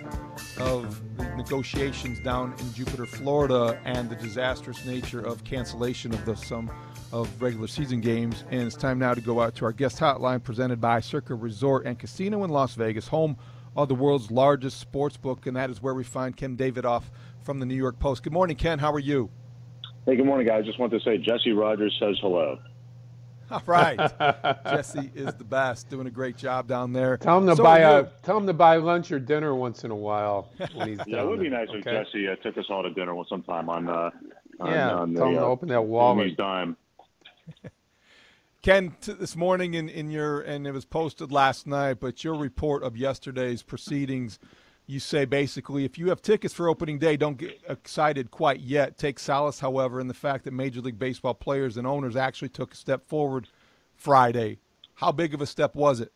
[0.60, 1.02] of
[1.36, 6.72] negotiations down in Jupiter, Florida, and the disastrous nature of cancellation of the some
[7.12, 8.44] of regular season games.
[8.50, 11.86] And it's time now to go out to our guest hotline presented by Circa Resort
[11.86, 13.38] and Casino in Las Vegas, home
[13.76, 17.04] of the world's largest sports book, and that is where we find Ken Davidoff
[17.44, 18.24] from the New York Post.
[18.24, 18.80] Good morning, Ken.
[18.80, 19.30] How are you?
[20.06, 20.66] Hey, good morning, guys.
[20.66, 22.58] Just want to say Jesse Rogers says hello.
[23.52, 23.98] All right,
[24.66, 27.16] Jesse is the best, doing a great job down there.
[27.16, 29.92] Tell him to so buy a, tell him to buy lunch or dinner once in
[29.92, 31.78] a while when he's Yeah, it would be nice okay?
[31.80, 33.88] if Jesse uh, took us all to dinner sometime on.
[33.90, 34.10] Uh,
[34.60, 36.36] on yeah, on tell the, him to uh, open that wallet.
[36.36, 36.76] dime.
[38.64, 42.36] Ken, t- this morning in, in your and it was posted last night, but your
[42.36, 44.40] report of yesterday's proceedings
[44.88, 48.98] you say basically if you have tickets for opening day, don't get excited quite yet.
[48.98, 52.74] Take solace, however, in the fact that Major League Baseball players and owners actually took
[52.74, 53.48] a step forward
[53.96, 54.60] Friday.
[54.96, 56.12] How big of a step was it?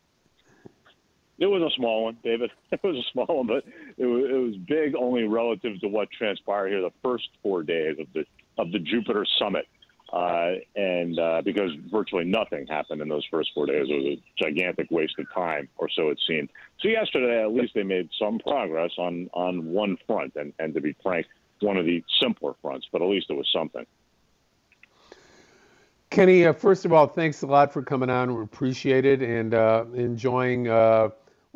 [1.38, 2.52] It was a small one, David.
[2.72, 3.66] It was a small one, but
[3.98, 7.98] it was, it was big only relative to what transpired here the first four days
[8.00, 8.26] of the
[8.58, 9.68] of the Jupiter Summit.
[10.12, 14.44] Uh, and uh, because virtually nothing happened in those first four days, it was a
[14.44, 16.50] gigantic waste of time, or so it seemed.
[16.82, 20.82] So yesterday, at least they made some progress on on one front, and, and to
[20.82, 21.28] be frank,
[21.62, 23.86] one of the simpler fronts, but at least it was something.
[26.10, 28.36] Kenny, uh, first of all, thanks a lot for coming on.
[28.36, 31.10] We appreciate it and uh, enjoying uh,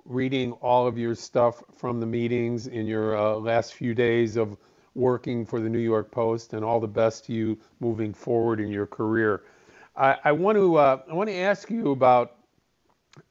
[0.06, 4.56] reading all of your stuff from the meetings in your uh, last few days of
[4.96, 8.70] working for the New York Post, and all the best to you moving forward in
[8.70, 9.44] your career.
[9.96, 12.38] I, I want to uh, I want to ask you about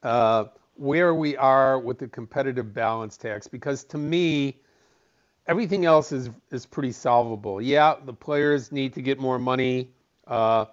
[0.02, 0.44] uh,
[0.76, 4.58] where we are with the competitive balance tax because to me
[5.46, 7.60] everything else is is pretty solvable.
[7.60, 9.90] Yeah, the players need to get more money
[10.26, 10.66] uh,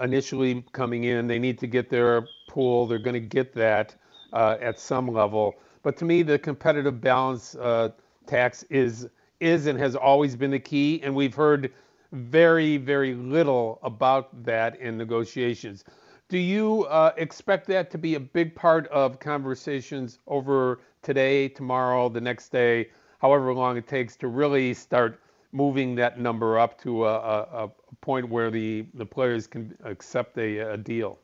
[0.00, 1.26] initially coming in.
[1.26, 2.86] They need to get their pool.
[2.86, 3.94] They're going to get that
[4.32, 5.54] uh, at some level.
[5.82, 7.90] But to me, the competitive balance uh,
[8.26, 9.08] tax is
[9.40, 11.72] is and has always been the key, and we've heard
[12.12, 15.84] very very little about that in negotiations.
[16.28, 22.08] Do you uh, expect that to be a big part of conversations over today, tomorrow,
[22.08, 22.88] the next day?
[23.24, 25.18] however long it takes to really start
[25.52, 27.70] moving that number up to a, a, a
[28.02, 31.18] point where the, the players can accept a, a deal.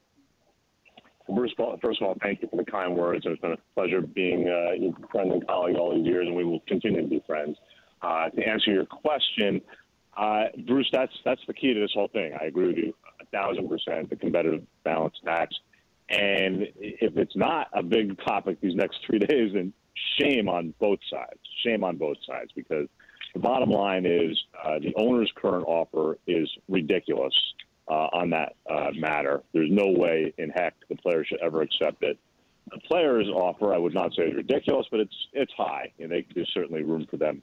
[1.29, 3.27] Bruce, first of all, thank you for the kind words.
[3.27, 6.43] It's been a pleasure being uh, your friend and colleague all these years, and we
[6.43, 7.59] will continue to be friends.
[8.03, 9.61] Uh, to answer your question,
[10.17, 12.33] uh, Bruce, that's that's the key to this whole thing.
[12.41, 14.11] I agree with you a thousand percent.
[14.11, 15.55] The competitive balance tax,
[16.09, 19.73] and if it's not a big topic these next three days, then
[20.19, 21.39] shame on both sides.
[21.65, 22.89] Shame on both sides because
[23.35, 27.35] the bottom line is uh, the owner's current offer is ridiculous
[27.89, 29.43] uh, on that uh, matter.
[29.53, 32.19] There's no way in heck the player should ever accept it.
[32.71, 36.27] The player's offer, I would not say is ridiculous, but it's it's high, and they,
[36.35, 37.43] there's certainly room for them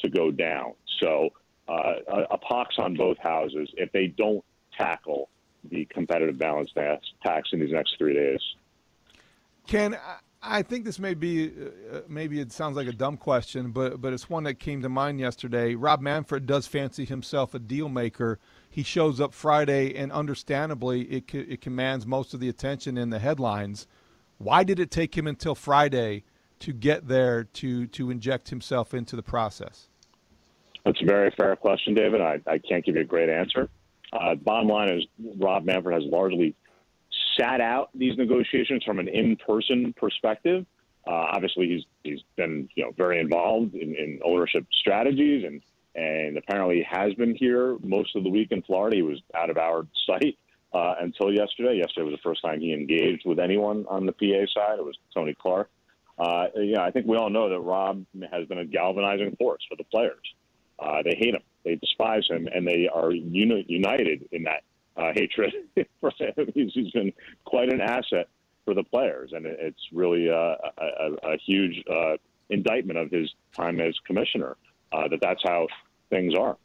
[0.00, 0.74] to go down.
[1.00, 1.30] So
[1.68, 4.44] uh, a, a pox on both houses if they don't
[4.76, 5.28] tackle
[5.70, 6.70] the competitive balance
[7.22, 8.40] tax in these next three days.
[9.66, 9.98] Ken,
[10.42, 14.00] I think this may be uh, uh, maybe it sounds like a dumb question, but
[14.00, 15.74] but it's one that came to mind yesterday.
[15.74, 18.38] Rob Manfred does fancy himself a deal maker.
[18.70, 23.18] He shows up Friday, and understandably, it it commands most of the attention in the
[23.18, 23.86] headlines.
[24.38, 26.22] Why did it take him until Friday
[26.60, 29.88] to get there to to inject himself into the process?
[30.84, 32.20] That's a very fair question, David.
[32.20, 33.68] I, I can't give you a great answer.
[34.12, 35.04] Uh, bottom line is
[35.38, 36.54] Rob Manfred has largely
[37.38, 40.64] sat out these negotiations from an in-person perspective.
[41.06, 45.62] Uh, obviously, he's he's been you know very involved in, in ownership strategies and
[45.94, 48.96] and apparently has been here most of the week in Florida.
[48.96, 50.38] He was out of our sight
[50.72, 51.76] uh, until yesterday.
[51.76, 54.78] Yesterday was the first time he engaged with anyone on the PA side.
[54.78, 55.70] It was Tony Clark.
[56.18, 59.76] Uh, yeah, I think we all know that Rob has been a galvanizing force for
[59.76, 60.34] the players.
[60.78, 64.62] Uh, they hate him, they despise him, and they are uni- united in that
[64.96, 65.52] uh, hatred.
[66.54, 67.12] He's, he's been
[67.44, 68.28] quite an asset
[68.64, 72.16] for the players, and it's really uh, a, a, huge uh,
[72.50, 74.56] indictment of his time as commissioner
[74.92, 75.66] uh, that that's how
[76.10, 76.56] things are.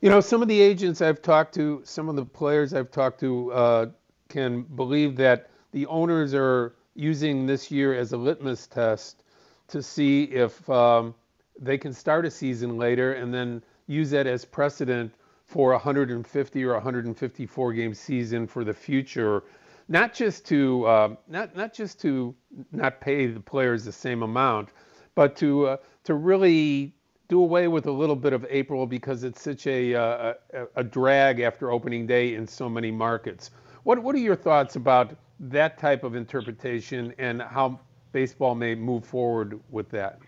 [0.00, 3.20] You know, some of the agents I've talked to, some of the players I've talked
[3.20, 3.92] to,
[4.28, 9.22] can believe that the owners are using this year as a litmus test
[9.68, 11.14] to see if um,
[11.60, 15.12] they can start a season later and then use that as precedent
[15.46, 19.42] for a 150 or 154 game season for the future,
[19.88, 22.34] not just to uh, not not just to
[22.70, 24.68] not pay the players the same amount,
[25.16, 26.94] but to uh, to really
[27.28, 30.84] do away with a little bit of April because it's such a, uh, a, a
[30.84, 33.50] drag after opening day in so many markets.
[33.82, 37.80] What what are your thoughts about that type of interpretation and how
[38.12, 40.18] baseball may move forward with that?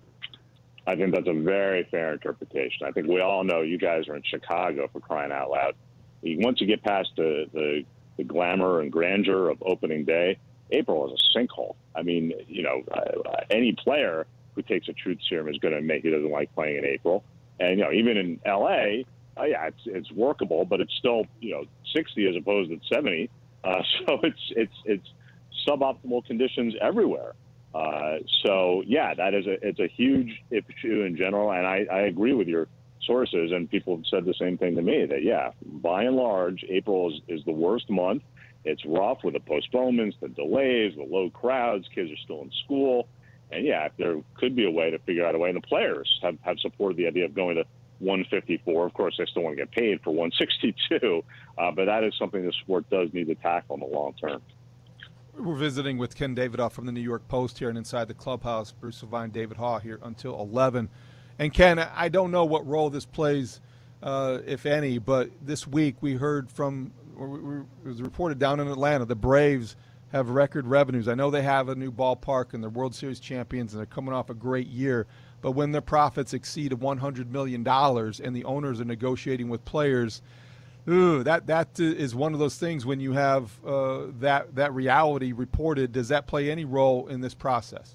[0.87, 2.87] I think that's a very fair interpretation.
[2.87, 5.75] I think we all know you guys are in Chicago for crying out loud.
[6.25, 7.85] Once you get past the, the,
[8.17, 10.39] the glamour and grandeur of opening day,
[10.71, 11.77] April is a sinkhole.
[11.95, 15.79] I mean, you know, uh, any player who takes a truth serum is going to
[15.79, 17.23] admit he doesn't like playing in April.
[17.61, 19.03] And you know, even in LA,
[19.37, 23.31] uh, yeah, it's it's workable, but it's still you know 60 as opposed to 70.
[23.65, 25.09] Uh, so it's it's it's
[25.67, 27.35] suboptimal conditions everywhere.
[27.75, 32.01] Uh, so yeah, that is a it's a huge issue in general, and I, I
[32.03, 32.69] agree with your
[33.05, 36.65] sources and people have said the same thing to me that yeah, by and large,
[36.69, 38.23] April is, is the worst month.
[38.65, 41.87] It's rough with the postponements, the delays, the low crowds.
[41.95, 43.09] Kids are still in school,
[43.51, 45.49] and yeah, there could be a way to figure out a way.
[45.49, 47.65] And the players have have supported the idea of going to
[48.03, 48.87] 154.
[48.87, 51.25] Of course, they still want to get paid for 162,
[51.59, 54.43] uh, but that is something the sport does need to tackle in the long term.
[55.39, 58.71] We're visiting with Ken Davidoff from the New York Post here and inside the clubhouse.
[58.71, 60.91] Bruce Levine, David Haugh here until 11.
[61.39, 63.61] And Ken, I don't know what role this plays,
[64.03, 69.07] uh, if any, but this week we heard from, it was reported down in Atlanta,
[69.07, 69.75] the Braves
[70.13, 71.09] have record revenues.
[71.09, 74.13] I know they have a new ballpark and they're World Series champions and they're coming
[74.13, 75.07] off a great year.
[75.43, 80.23] But when their profits exceed $100 million and the owners are negotiating with players,
[80.89, 85.33] Ooh, that that is one of those things when you have uh, that that reality
[85.33, 85.93] reported.
[85.93, 87.95] Does that play any role in this process?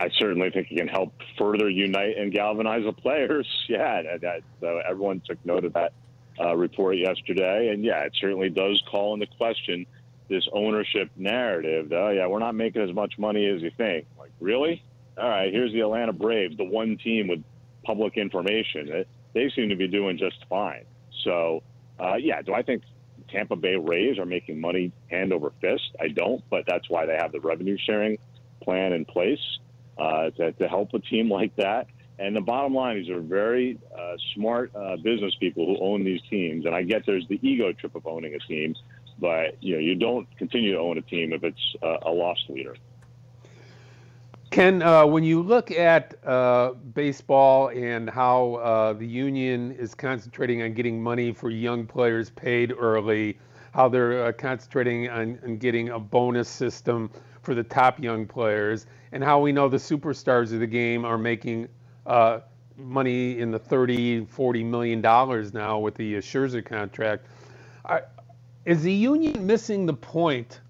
[0.00, 3.46] I certainly think it can help further unite and galvanize the players.
[3.68, 5.92] Yeah, that, that, so everyone took note of that
[6.40, 9.86] uh, report yesterday, and yeah, it certainly does call into question
[10.28, 11.92] this ownership narrative.
[11.92, 14.06] Oh, yeah, we're not making as much money as you think.
[14.18, 14.82] Like, really?
[15.18, 17.42] All right, here's the Atlanta Braves, the one team with
[17.84, 19.04] public information.
[19.34, 20.84] They seem to be doing just fine.
[21.24, 21.62] So,
[21.98, 22.82] uh, yeah, do I think
[23.28, 25.96] Tampa Bay Rays are making money hand over fist?
[26.00, 28.18] I don't, but that's why they have the revenue sharing
[28.62, 29.40] plan in place
[29.98, 31.86] uh, to, to help a team like that.
[32.18, 36.20] And the bottom line is, they're very uh, smart uh, business people who own these
[36.28, 36.66] teams.
[36.66, 38.74] And I get there's the ego trip of owning a team,
[39.18, 42.76] but you know you don't continue to own a team if it's a loss leader.
[44.50, 50.62] Ken, uh, when you look at uh, baseball and how uh, the union is concentrating
[50.62, 53.38] on getting money for young players paid early,
[53.72, 57.08] how they're uh, concentrating on, on, getting a bonus system
[57.42, 61.16] for the top young players, and how we know the superstars of the game are
[61.16, 61.68] making
[62.06, 62.40] uh,
[62.76, 67.24] money in the 30, 40 million dollars now with the Scherzer contract.
[68.64, 70.60] Is the union missing the point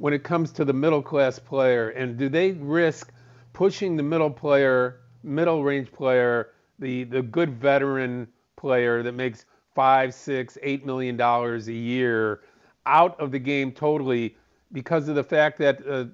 [0.00, 1.90] when it comes to the middle class player?
[1.90, 3.12] And do they risk
[3.52, 10.14] pushing the middle player, middle range player, the, the good veteran player that makes five,
[10.14, 12.40] six, eight million dollars a year
[12.86, 14.34] out of the game totally
[14.72, 16.06] because of the fact that uh,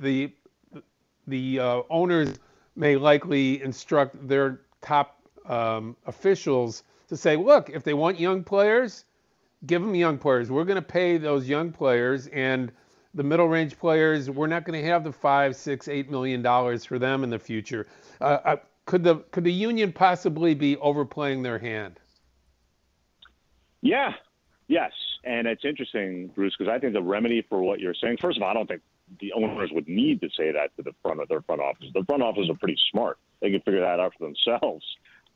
[0.00, 0.32] the
[1.26, 2.38] the uh, owners
[2.76, 9.04] may likely instruct their top um, officials to say, look, if they want young players,
[9.66, 10.50] give them young players.
[10.50, 12.72] We're going to pay those young players, and
[13.14, 16.84] the middle range players, we're not going to have the five, six, eight million dollars
[16.84, 17.86] for them in the future.
[18.20, 22.00] Uh, uh, could the could the union possibly be overplaying their hand?
[23.80, 24.12] Yeah,
[24.68, 24.92] yes,
[25.24, 28.18] and it's interesting, Bruce, because I think the remedy for what you're saying.
[28.20, 28.82] First of all, I don't think
[29.20, 31.86] the owners would need to say that to the front of their front office.
[31.92, 34.84] The front office are pretty smart; they can figure that out for themselves.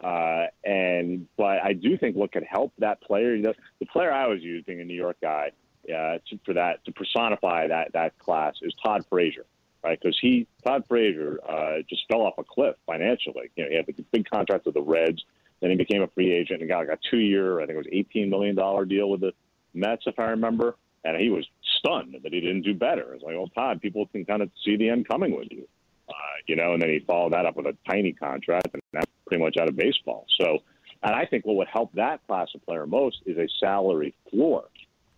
[0.02, 4.26] Uh, and but I do think what could help that player, the, the player I
[4.26, 5.52] was using, a New York guy,
[5.92, 9.46] uh, to, for that to personify that that class is Todd Frazier,
[9.82, 9.98] right?
[10.00, 13.50] Because he Todd Frazier uh, just fell off a cliff financially.
[13.56, 15.24] You know, he had the big contract with the Reds,
[15.60, 17.88] then he became a free agent and got like a two-year, I think it was
[17.92, 19.32] eighteen million dollar deal with the
[19.74, 20.76] Mets, if I remember.
[21.04, 21.46] And he was
[21.78, 23.14] stunned that he didn't do better.
[23.14, 25.68] It's like, well, Todd, people can kind of see the end coming with you,
[26.08, 26.12] uh,
[26.48, 26.72] you know.
[26.72, 29.68] And then he followed that up with a tiny contract, and that's pretty much out
[29.68, 30.26] of baseball.
[30.40, 30.58] So,
[31.04, 34.64] and I think what would help that class of player most is a salary floor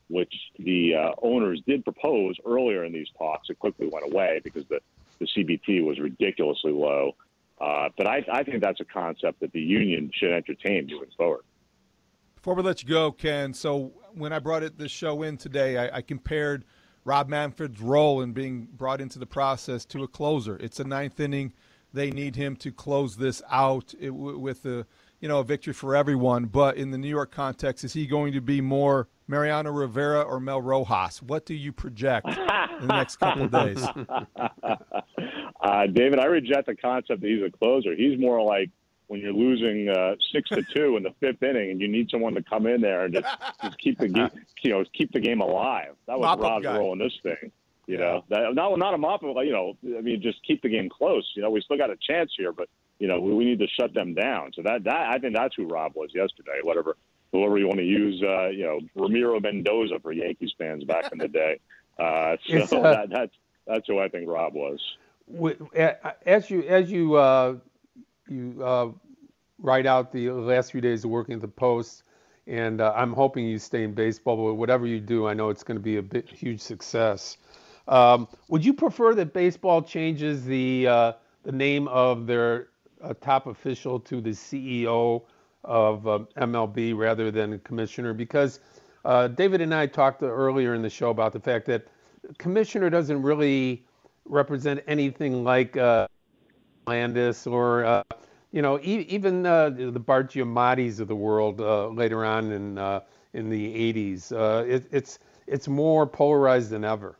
[0.08, 3.50] which the uh, owners did propose earlier in these talks.
[3.50, 4.80] It quickly went away because the,
[5.18, 7.14] the CBT was ridiculously low.
[7.60, 11.42] Uh, but I, I think that's a concept that the union should entertain moving forward.
[12.36, 15.76] Before we let you go, Ken, so when I brought it this show in today,
[15.76, 16.64] I, I compared
[17.04, 20.56] Rob Manfred's role in being brought into the process to a closer.
[20.58, 21.52] It's a ninth inning.
[21.92, 24.86] They need him to close this out it, with a
[25.20, 26.46] you know a victory for everyone.
[26.46, 30.40] But in the New York context, is he going to be more Mariano Rivera or
[30.40, 31.22] Mel Rojas?
[31.22, 33.84] What do you project in the next couple of days?
[35.60, 37.94] Uh, David, I reject the concept that he's a closer.
[37.94, 38.70] He's more like
[39.08, 42.34] when you're losing uh, six to two in the fifth inning, and you need someone
[42.34, 43.26] to come in there and just,
[43.62, 44.30] just keep the game,
[44.62, 45.94] you know, keep the game alive.
[46.06, 47.50] That was Rob's role in this thing.
[47.88, 48.00] You yeah.
[48.00, 51.26] know, that, not not a mop, you know, I mean, just keep the game close.
[51.34, 53.66] You know, we still got a chance here, but you know, we, we need to
[53.80, 54.52] shut them down.
[54.54, 56.60] So that that I think that's who Rob was yesterday.
[56.62, 56.98] Whatever
[57.32, 61.18] whoever you want to use, uh, you know, Ramiro Mendoza for Yankees fans back in
[61.18, 61.60] the day.
[62.00, 63.32] Uh, so uh, that, that's
[63.66, 64.80] that's who I think Rob was.
[66.24, 67.56] As you as you uh,
[68.28, 68.90] you uh,
[69.58, 72.04] write out the last few days of working at the Post,
[72.46, 74.36] and uh, I'm hoping you stay in baseball.
[74.36, 77.36] But whatever you do, I know it's going to be a bit, huge success.
[77.88, 80.84] Um, would you prefer that baseball changes the
[81.44, 82.68] the name of their
[83.20, 85.24] top official to the CEO?
[85.64, 88.60] of uh, MLB rather than commissioner because
[89.04, 91.86] uh, David and I talked earlier in the show about the fact that
[92.38, 93.84] commissioner doesn't really
[94.24, 96.06] represent anything like uh,
[96.86, 98.02] Landis or uh,
[98.52, 102.78] you know e- even uh, the Bart Giamattis of the world uh, later on in
[102.78, 103.00] uh,
[103.34, 104.32] in the 80s.
[104.68, 107.18] It, it's it's more polarized than ever.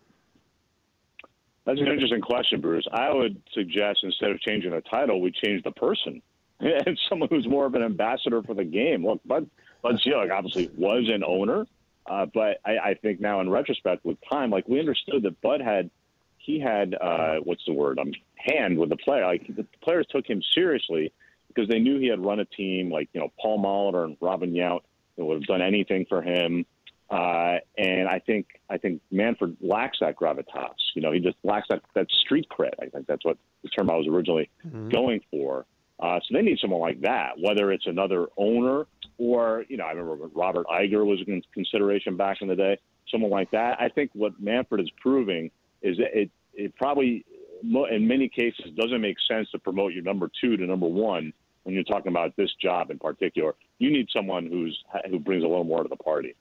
[1.69, 2.87] That's an interesting question, Bruce.
[2.91, 6.23] I would suggest instead of changing the title, we change the person.
[6.61, 9.05] and someone who's more of an ambassador for the game.
[9.05, 9.51] Look, Bud
[9.83, 11.67] Bud Selig obviously was an owner,
[12.07, 15.61] uh, but I, I think now in retrospect, with time, like we understood that Bud
[15.61, 15.91] had
[16.39, 17.99] he had uh, what's the word?
[17.99, 19.27] Um, hand with the player.
[19.27, 21.13] Like the players took him seriously
[21.49, 24.55] because they knew he had run a team like you know Paul Molitor and Robin
[24.55, 24.81] Yount
[25.19, 26.65] They would have done anything for him.
[27.11, 30.75] Uh, and I think I think Manfred lacks that gravitas.
[30.95, 32.75] You know, he just lacks that that street cred.
[32.81, 34.91] I think that's what the term I was originally mm-hmm.
[34.91, 35.65] going for.
[36.01, 38.87] Uh, so they need someone like that, whether it's another owner
[39.17, 42.79] or you know, I remember Robert Iger was in consideration back in the day.
[43.11, 43.81] Someone like that.
[43.81, 45.51] I think what Manfred is proving
[45.83, 47.25] is that it it probably
[47.63, 51.33] in many cases doesn't make sense to promote your number two to number one
[51.65, 53.55] when you're talking about this job in particular.
[53.79, 54.79] You need someone who's
[55.11, 56.35] who brings a little more to the party.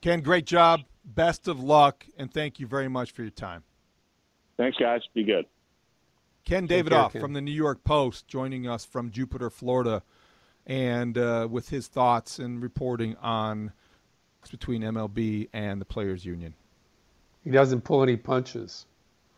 [0.00, 0.80] Ken, great job.
[1.04, 3.62] Best of luck, and thank you very much for your time.
[4.56, 5.00] Thanks, guys.
[5.14, 5.46] Be good.
[6.44, 10.02] Ken Davidoff from the New York Post joining us from Jupiter, Florida,
[10.66, 13.72] and uh, with his thoughts and reporting on
[14.50, 16.54] between MLB and the Players Union.
[17.44, 18.86] He doesn't pull any punches.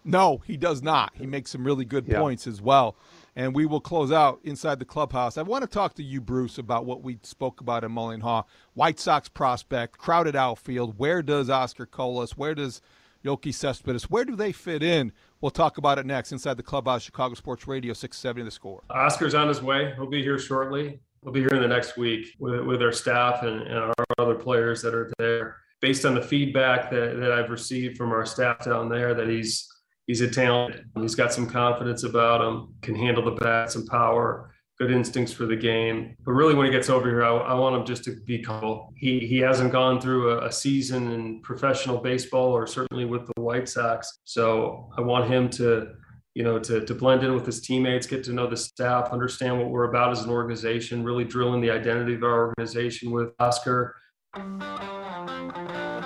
[0.05, 1.13] No, he does not.
[1.15, 2.19] He makes some really good yeah.
[2.19, 2.97] points as well.
[3.35, 5.39] And we will close out inside the clubhouse.
[5.39, 8.23] I want to talk to you, Bruce, about what we spoke about in Mully and
[8.23, 8.45] Haugh.
[8.75, 10.99] White Sox prospect, crowded outfield.
[10.99, 12.83] Where does Oscar Colas, where does
[13.25, 15.13] Yoelqui Cespedes, where do they fit in?
[15.41, 18.83] We'll talk about it next inside the clubhouse, Chicago Sports Radio 670 The Score.
[18.91, 19.93] Oscar's on his way.
[19.97, 21.01] He'll be here shortly.
[21.23, 24.35] He'll be here in the next week with, with our staff and, and our other
[24.35, 25.57] players that are there.
[25.81, 29.69] Based on the feedback that, that I've received from our staff down there, that he's
[30.13, 30.77] he's a talent.
[31.01, 35.47] He's got some confidence about him, can handle the bat, some power, good instincts for
[35.47, 36.15] the game.
[36.23, 38.93] But really, when he gets over here, I, I want him just to be comfortable.
[38.95, 43.41] He he hasn't gone through a, a, season in professional baseball or certainly with the
[43.41, 44.19] White Sox.
[44.25, 45.95] So I want him to.
[46.35, 49.59] You know, to, to blend in with his teammates, get to know the staff, understand
[49.59, 53.35] what we're about as an organization, really drill in the identity of our organization with
[53.39, 53.95] Oscar.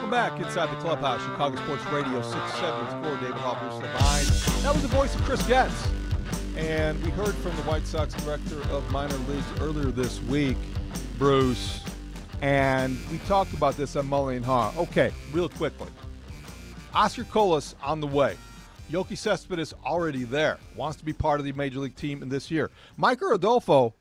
[0.07, 3.17] Welcome back inside the clubhouse, Chicago Sports Radio 670 score.
[3.17, 4.63] David Haugh, Bruce Levine.
[4.63, 5.89] That was the voice of Chris Getz.
[6.57, 10.59] And we heard from the White Sox director of minor leagues earlier this week,
[11.19, 11.81] Bruce.
[12.41, 14.77] And we talked about this on Mully and Haugh.
[14.77, 15.89] Okay, real quickly.
[16.95, 18.37] Oscar Colas on the way.
[18.89, 20.59] Yoelqui Cespedes already there.
[20.77, 22.71] Wants to be part of the major league team in this year.
[22.97, 23.93] Micker Adolfo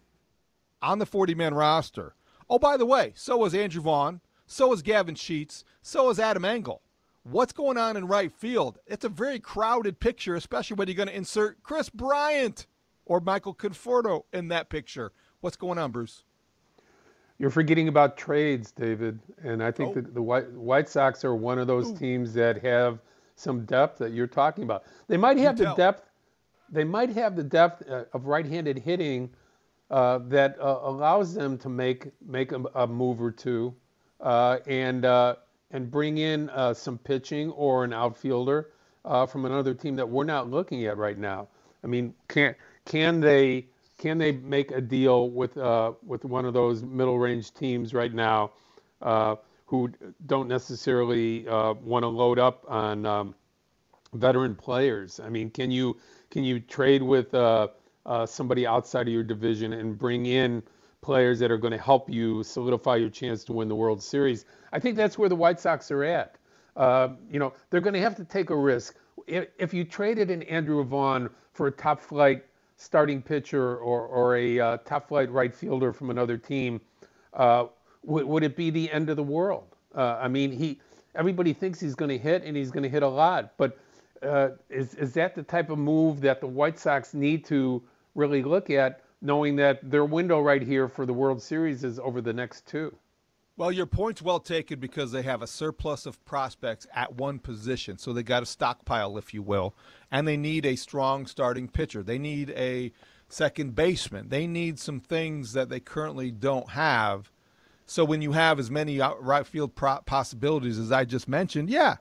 [0.83, 2.13] on the 40 man roster.
[2.47, 4.21] Oh, by the way, so was Andrew Vaughn.
[4.47, 5.63] So is Gavin Sheets.
[5.81, 6.81] So is Adam Engel.
[7.23, 8.77] What's going on in right field?
[8.85, 12.67] It's a very crowded picture, especially when you're going to insert Kris Bryant
[13.05, 15.11] or Michael Conforto in that picture.
[15.41, 16.23] What's going on, Bruce?
[17.39, 19.19] You're forgetting about trades, David.
[19.43, 20.01] And I think oh.
[20.01, 21.97] the, the White, White Sox are one of those Ooh.
[21.97, 22.99] teams that have
[23.35, 24.83] some depth that you're talking about.
[25.07, 26.09] They might have the depth.
[26.69, 29.29] They might have the depth uh, of right-handed hitting
[29.91, 33.75] uh, that uh, allows them to make make a, a move or two
[34.22, 35.36] and uh,
[35.72, 38.70] and bring in uh, some pitching or an outfielder
[39.03, 41.47] uh, from another team that we're not looking at right now.
[41.84, 42.55] I mean, can
[42.86, 47.53] can they can they make a deal with uh, with one of those middle range
[47.53, 48.51] teams right now
[49.01, 49.36] uh,
[49.66, 49.91] who
[50.26, 53.36] don't necessarily want to load up on um,
[54.13, 55.20] veteran players?
[55.20, 55.97] I mean, can you
[56.32, 57.36] can you trade with
[58.26, 60.63] somebody outside of your division and bring in
[61.05, 64.45] players that are going to help you solidify your chance to win the World Series.
[64.73, 66.35] I think that's where the White Sox are at.
[66.75, 68.95] Uh, you know, they're going to have to take a risk.
[69.27, 72.43] If, if you traded an Andrew Vaughn for a top flight
[72.75, 76.81] starting pitcher or, or a uh, top flight right fielder from another team,
[77.35, 77.67] uh,
[78.03, 79.75] w- would it be the end of the world?
[79.93, 80.79] Uh, I mean, he
[81.13, 83.77] everybody thinks he's going to hit and he's going to hit a lot, but
[84.23, 87.81] uh, is is that the type of move that the White Sox need to
[88.15, 89.01] really look at?
[89.22, 92.95] Knowing that their window right here for the World Series is over the next two.
[93.57, 97.97] Well, your point's well taken because they have a surplus of prospects at one position.
[97.97, 99.74] So they got a stockpile, if you will,
[100.11, 102.03] and they need a strong starting pitcher.
[102.03, 102.91] They need a
[103.30, 104.28] second baseman.
[104.28, 107.32] They need some things that they currently don't have.
[107.86, 111.97] So when you have as many right field possibilities as I just mentioned, yeah,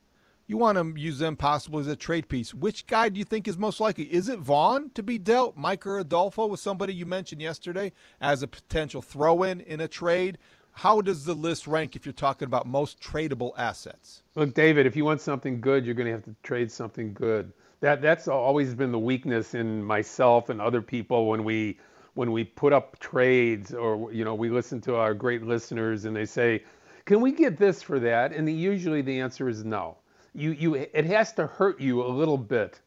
[0.47, 2.53] you want to use them possibly as a trade piece.
[2.53, 4.05] Which guy do you think is most likely?
[4.05, 5.57] Is it Vaughn to be dealt?
[5.57, 10.39] Micker Adolfo was somebody you mentioned yesterday as a potential throw in in a trade.
[10.73, 14.23] How does the list rank if you're talking about most tradable assets?
[14.35, 17.53] Look, David, if you want something good, you're going to have to trade something good.
[17.81, 21.79] That that's always been the weakness in myself and other people when we
[22.15, 26.15] when we put up trades or you know we listen to our great listeners and
[26.15, 26.63] they say,
[27.07, 29.97] "Can we get this for that?" And the, usually the answer is no
[30.35, 32.81] you you it has to hurt you a little bit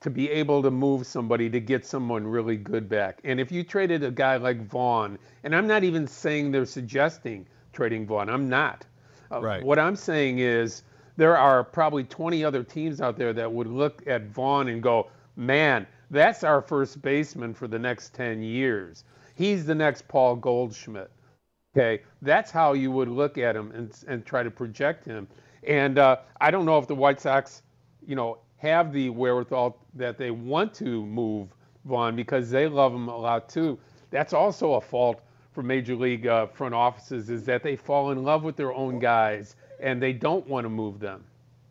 [0.00, 3.20] to be able to move somebody to get someone really good back.
[3.22, 7.46] And if you traded a guy like Vaughn, and I'm not even saying they're suggesting
[7.72, 8.84] trading Vaughn, I'm not.
[9.30, 9.62] Uh, right.
[9.62, 10.82] What I'm saying is
[11.16, 15.08] there are probably 20 other teams out there that would look at Vaughn and go,
[15.36, 19.04] man, that's our first baseman for the next 10 years.
[19.34, 21.10] He's the next Paul Goldschmidt.
[21.74, 25.26] Okay, that's how you would look at him and, and try to project him.
[25.64, 27.62] And uh, I don't know if the White Sox,
[28.06, 31.48] you know, have the wherewithal that they want to move
[31.84, 33.78] Vaughn because they love him a lot too.
[34.10, 35.20] That's also a fault
[35.52, 38.98] for major league uh, front offices is that they fall in love with their own
[38.98, 41.24] guys and they don't want to move them.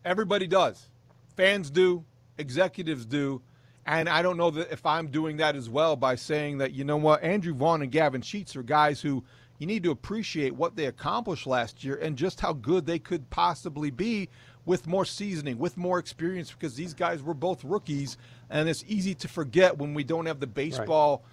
[0.04, 0.88] Everybody does.
[1.36, 2.04] Fans do,
[2.38, 3.40] executives do.
[3.86, 6.84] And I don't know that if I'm doing that as well by saying that, you
[6.84, 9.24] know what, Andrew Vaughn and Gavin Sheets are guys who
[9.62, 13.30] you need to appreciate what they accomplished last year and just how good they could
[13.30, 14.28] possibly be
[14.64, 18.16] with more seasoning, with more experience, because these guys were both rookies.
[18.50, 21.18] And it's easy to forget when we don't have the baseball.
[21.18, 21.28] Right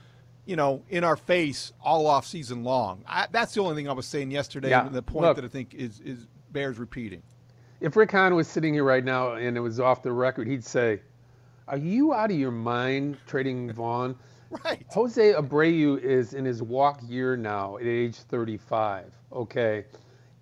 [0.45, 3.03] you know, in our face all off season long.
[3.07, 4.69] I, that's the only thing I was saying yesterday.
[4.69, 4.89] Yeah.
[4.89, 7.21] The point Look, that I think is is bears repeating.
[7.81, 10.65] If Rick Hahn was sitting here right now and it was off the record, he'd
[10.65, 11.01] say,
[11.67, 14.15] "Are you out of your mind trading Vaughn?"
[14.65, 14.85] right.
[14.89, 19.11] Jose Abreu is in his walk year now at age 35.
[19.31, 19.85] Okay.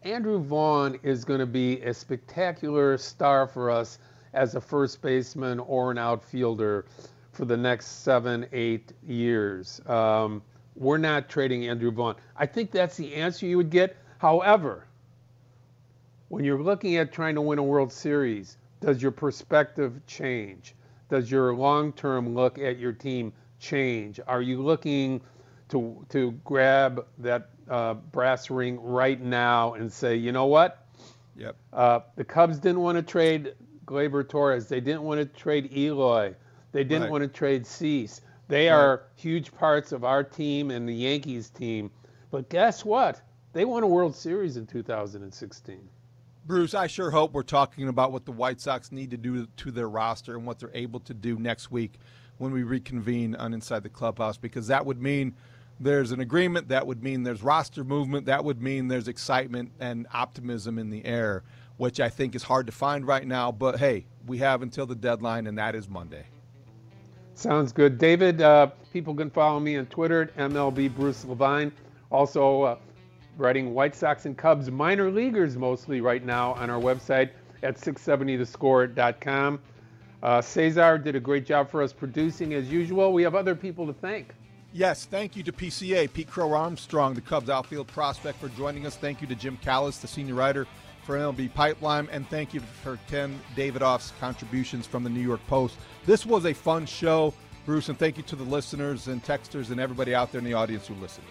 [0.03, 3.99] Andrew Vaughn is going to be a spectacular star for us
[4.33, 6.85] as a first baseman or an outfielder
[7.31, 9.81] for the next seven, eight years.
[9.87, 10.41] Um,
[10.75, 12.15] we're not trading Andrew Vaughn.
[12.35, 13.97] I think that's the answer you would get.
[14.19, 14.85] However,
[16.29, 20.75] when you're looking at trying to win a World Series, does your perspective change?
[21.09, 24.19] Does your long term look at your team change?
[24.27, 25.21] Are you looking
[25.69, 30.85] to, to grab that uh, brass ring right now and say, you know what?
[31.35, 31.55] Yep.
[31.71, 33.53] Uh, the Cubs didn't want to trade
[33.85, 34.67] Gleyber Torres.
[34.67, 36.33] They didn't want to trade Eloy.
[36.71, 37.11] They didn't right.
[37.11, 38.21] want to trade Cease.
[38.47, 38.75] They right.
[38.75, 41.91] are huge parts of our team and the Yankees team.
[42.31, 43.21] But guess what?
[43.53, 45.89] They won a World Series in 2016.
[46.45, 49.71] Bruce, I sure hope we're talking about what the White Sox need to do to
[49.71, 51.93] their roster and what they're able to do next week
[52.37, 55.35] when we reconvene on Inside the Clubhouse, because that would mean
[55.79, 56.69] there's an agreement.
[56.69, 58.25] That would mean there's roster movement.
[58.25, 61.43] That would mean there's excitement and optimism in the air,
[61.77, 63.51] which I think is hard to find right now.
[63.51, 66.25] But hey, we have until the deadline, and that is Monday.
[67.35, 67.99] Sounds good.
[67.99, 71.71] David, uh, people can follow me on Twitter at MLB Bruce Levine.
[72.11, 72.77] Also, uh,
[73.37, 77.29] writing White Sox and Cubs minor leaguers mostly right now on our website
[77.61, 79.59] at 670thescore.com.
[80.23, 83.13] Uh, Cesar did a great job for us producing as usual.
[83.13, 84.33] We have other people to thank.
[84.73, 88.95] Yes, thank you to PCA, Pete Crow Armstrong, the Cubs outfield prospect, for joining us.
[88.95, 90.67] Thank you to Jim Callis, the senior writer
[91.03, 95.77] for MLB Pipeline, and thank you for Ken Davidoff's contributions from the New York Post.
[96.05, 97.33] This was a fun show,
[97.65, 100.53] Bruce, and thank you to the listeners and texters and everybody out there in the
[100.53, 101.27] audience who listened.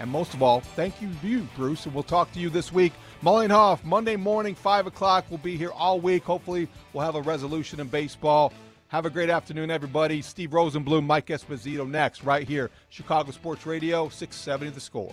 [0.00, 2.92] And most of all, thank you you, Bruce, and we'll talk to you this week.
[3.22, 5.24] Mully and Haugh, Monday morning, 5 o'clock.
[5.28, 6.22] We'll be here all week.
[6.22, 8.52] Hopefully, we'll have a resolution in baseball.
[8.88, 10.22] Have a great afternoon, everybody.
[10.22, 12.70] Steve Rosenblum, Mike Esposito next, right here.
[12.90, 15.12] Chicago Sports Radio, 670 The Score.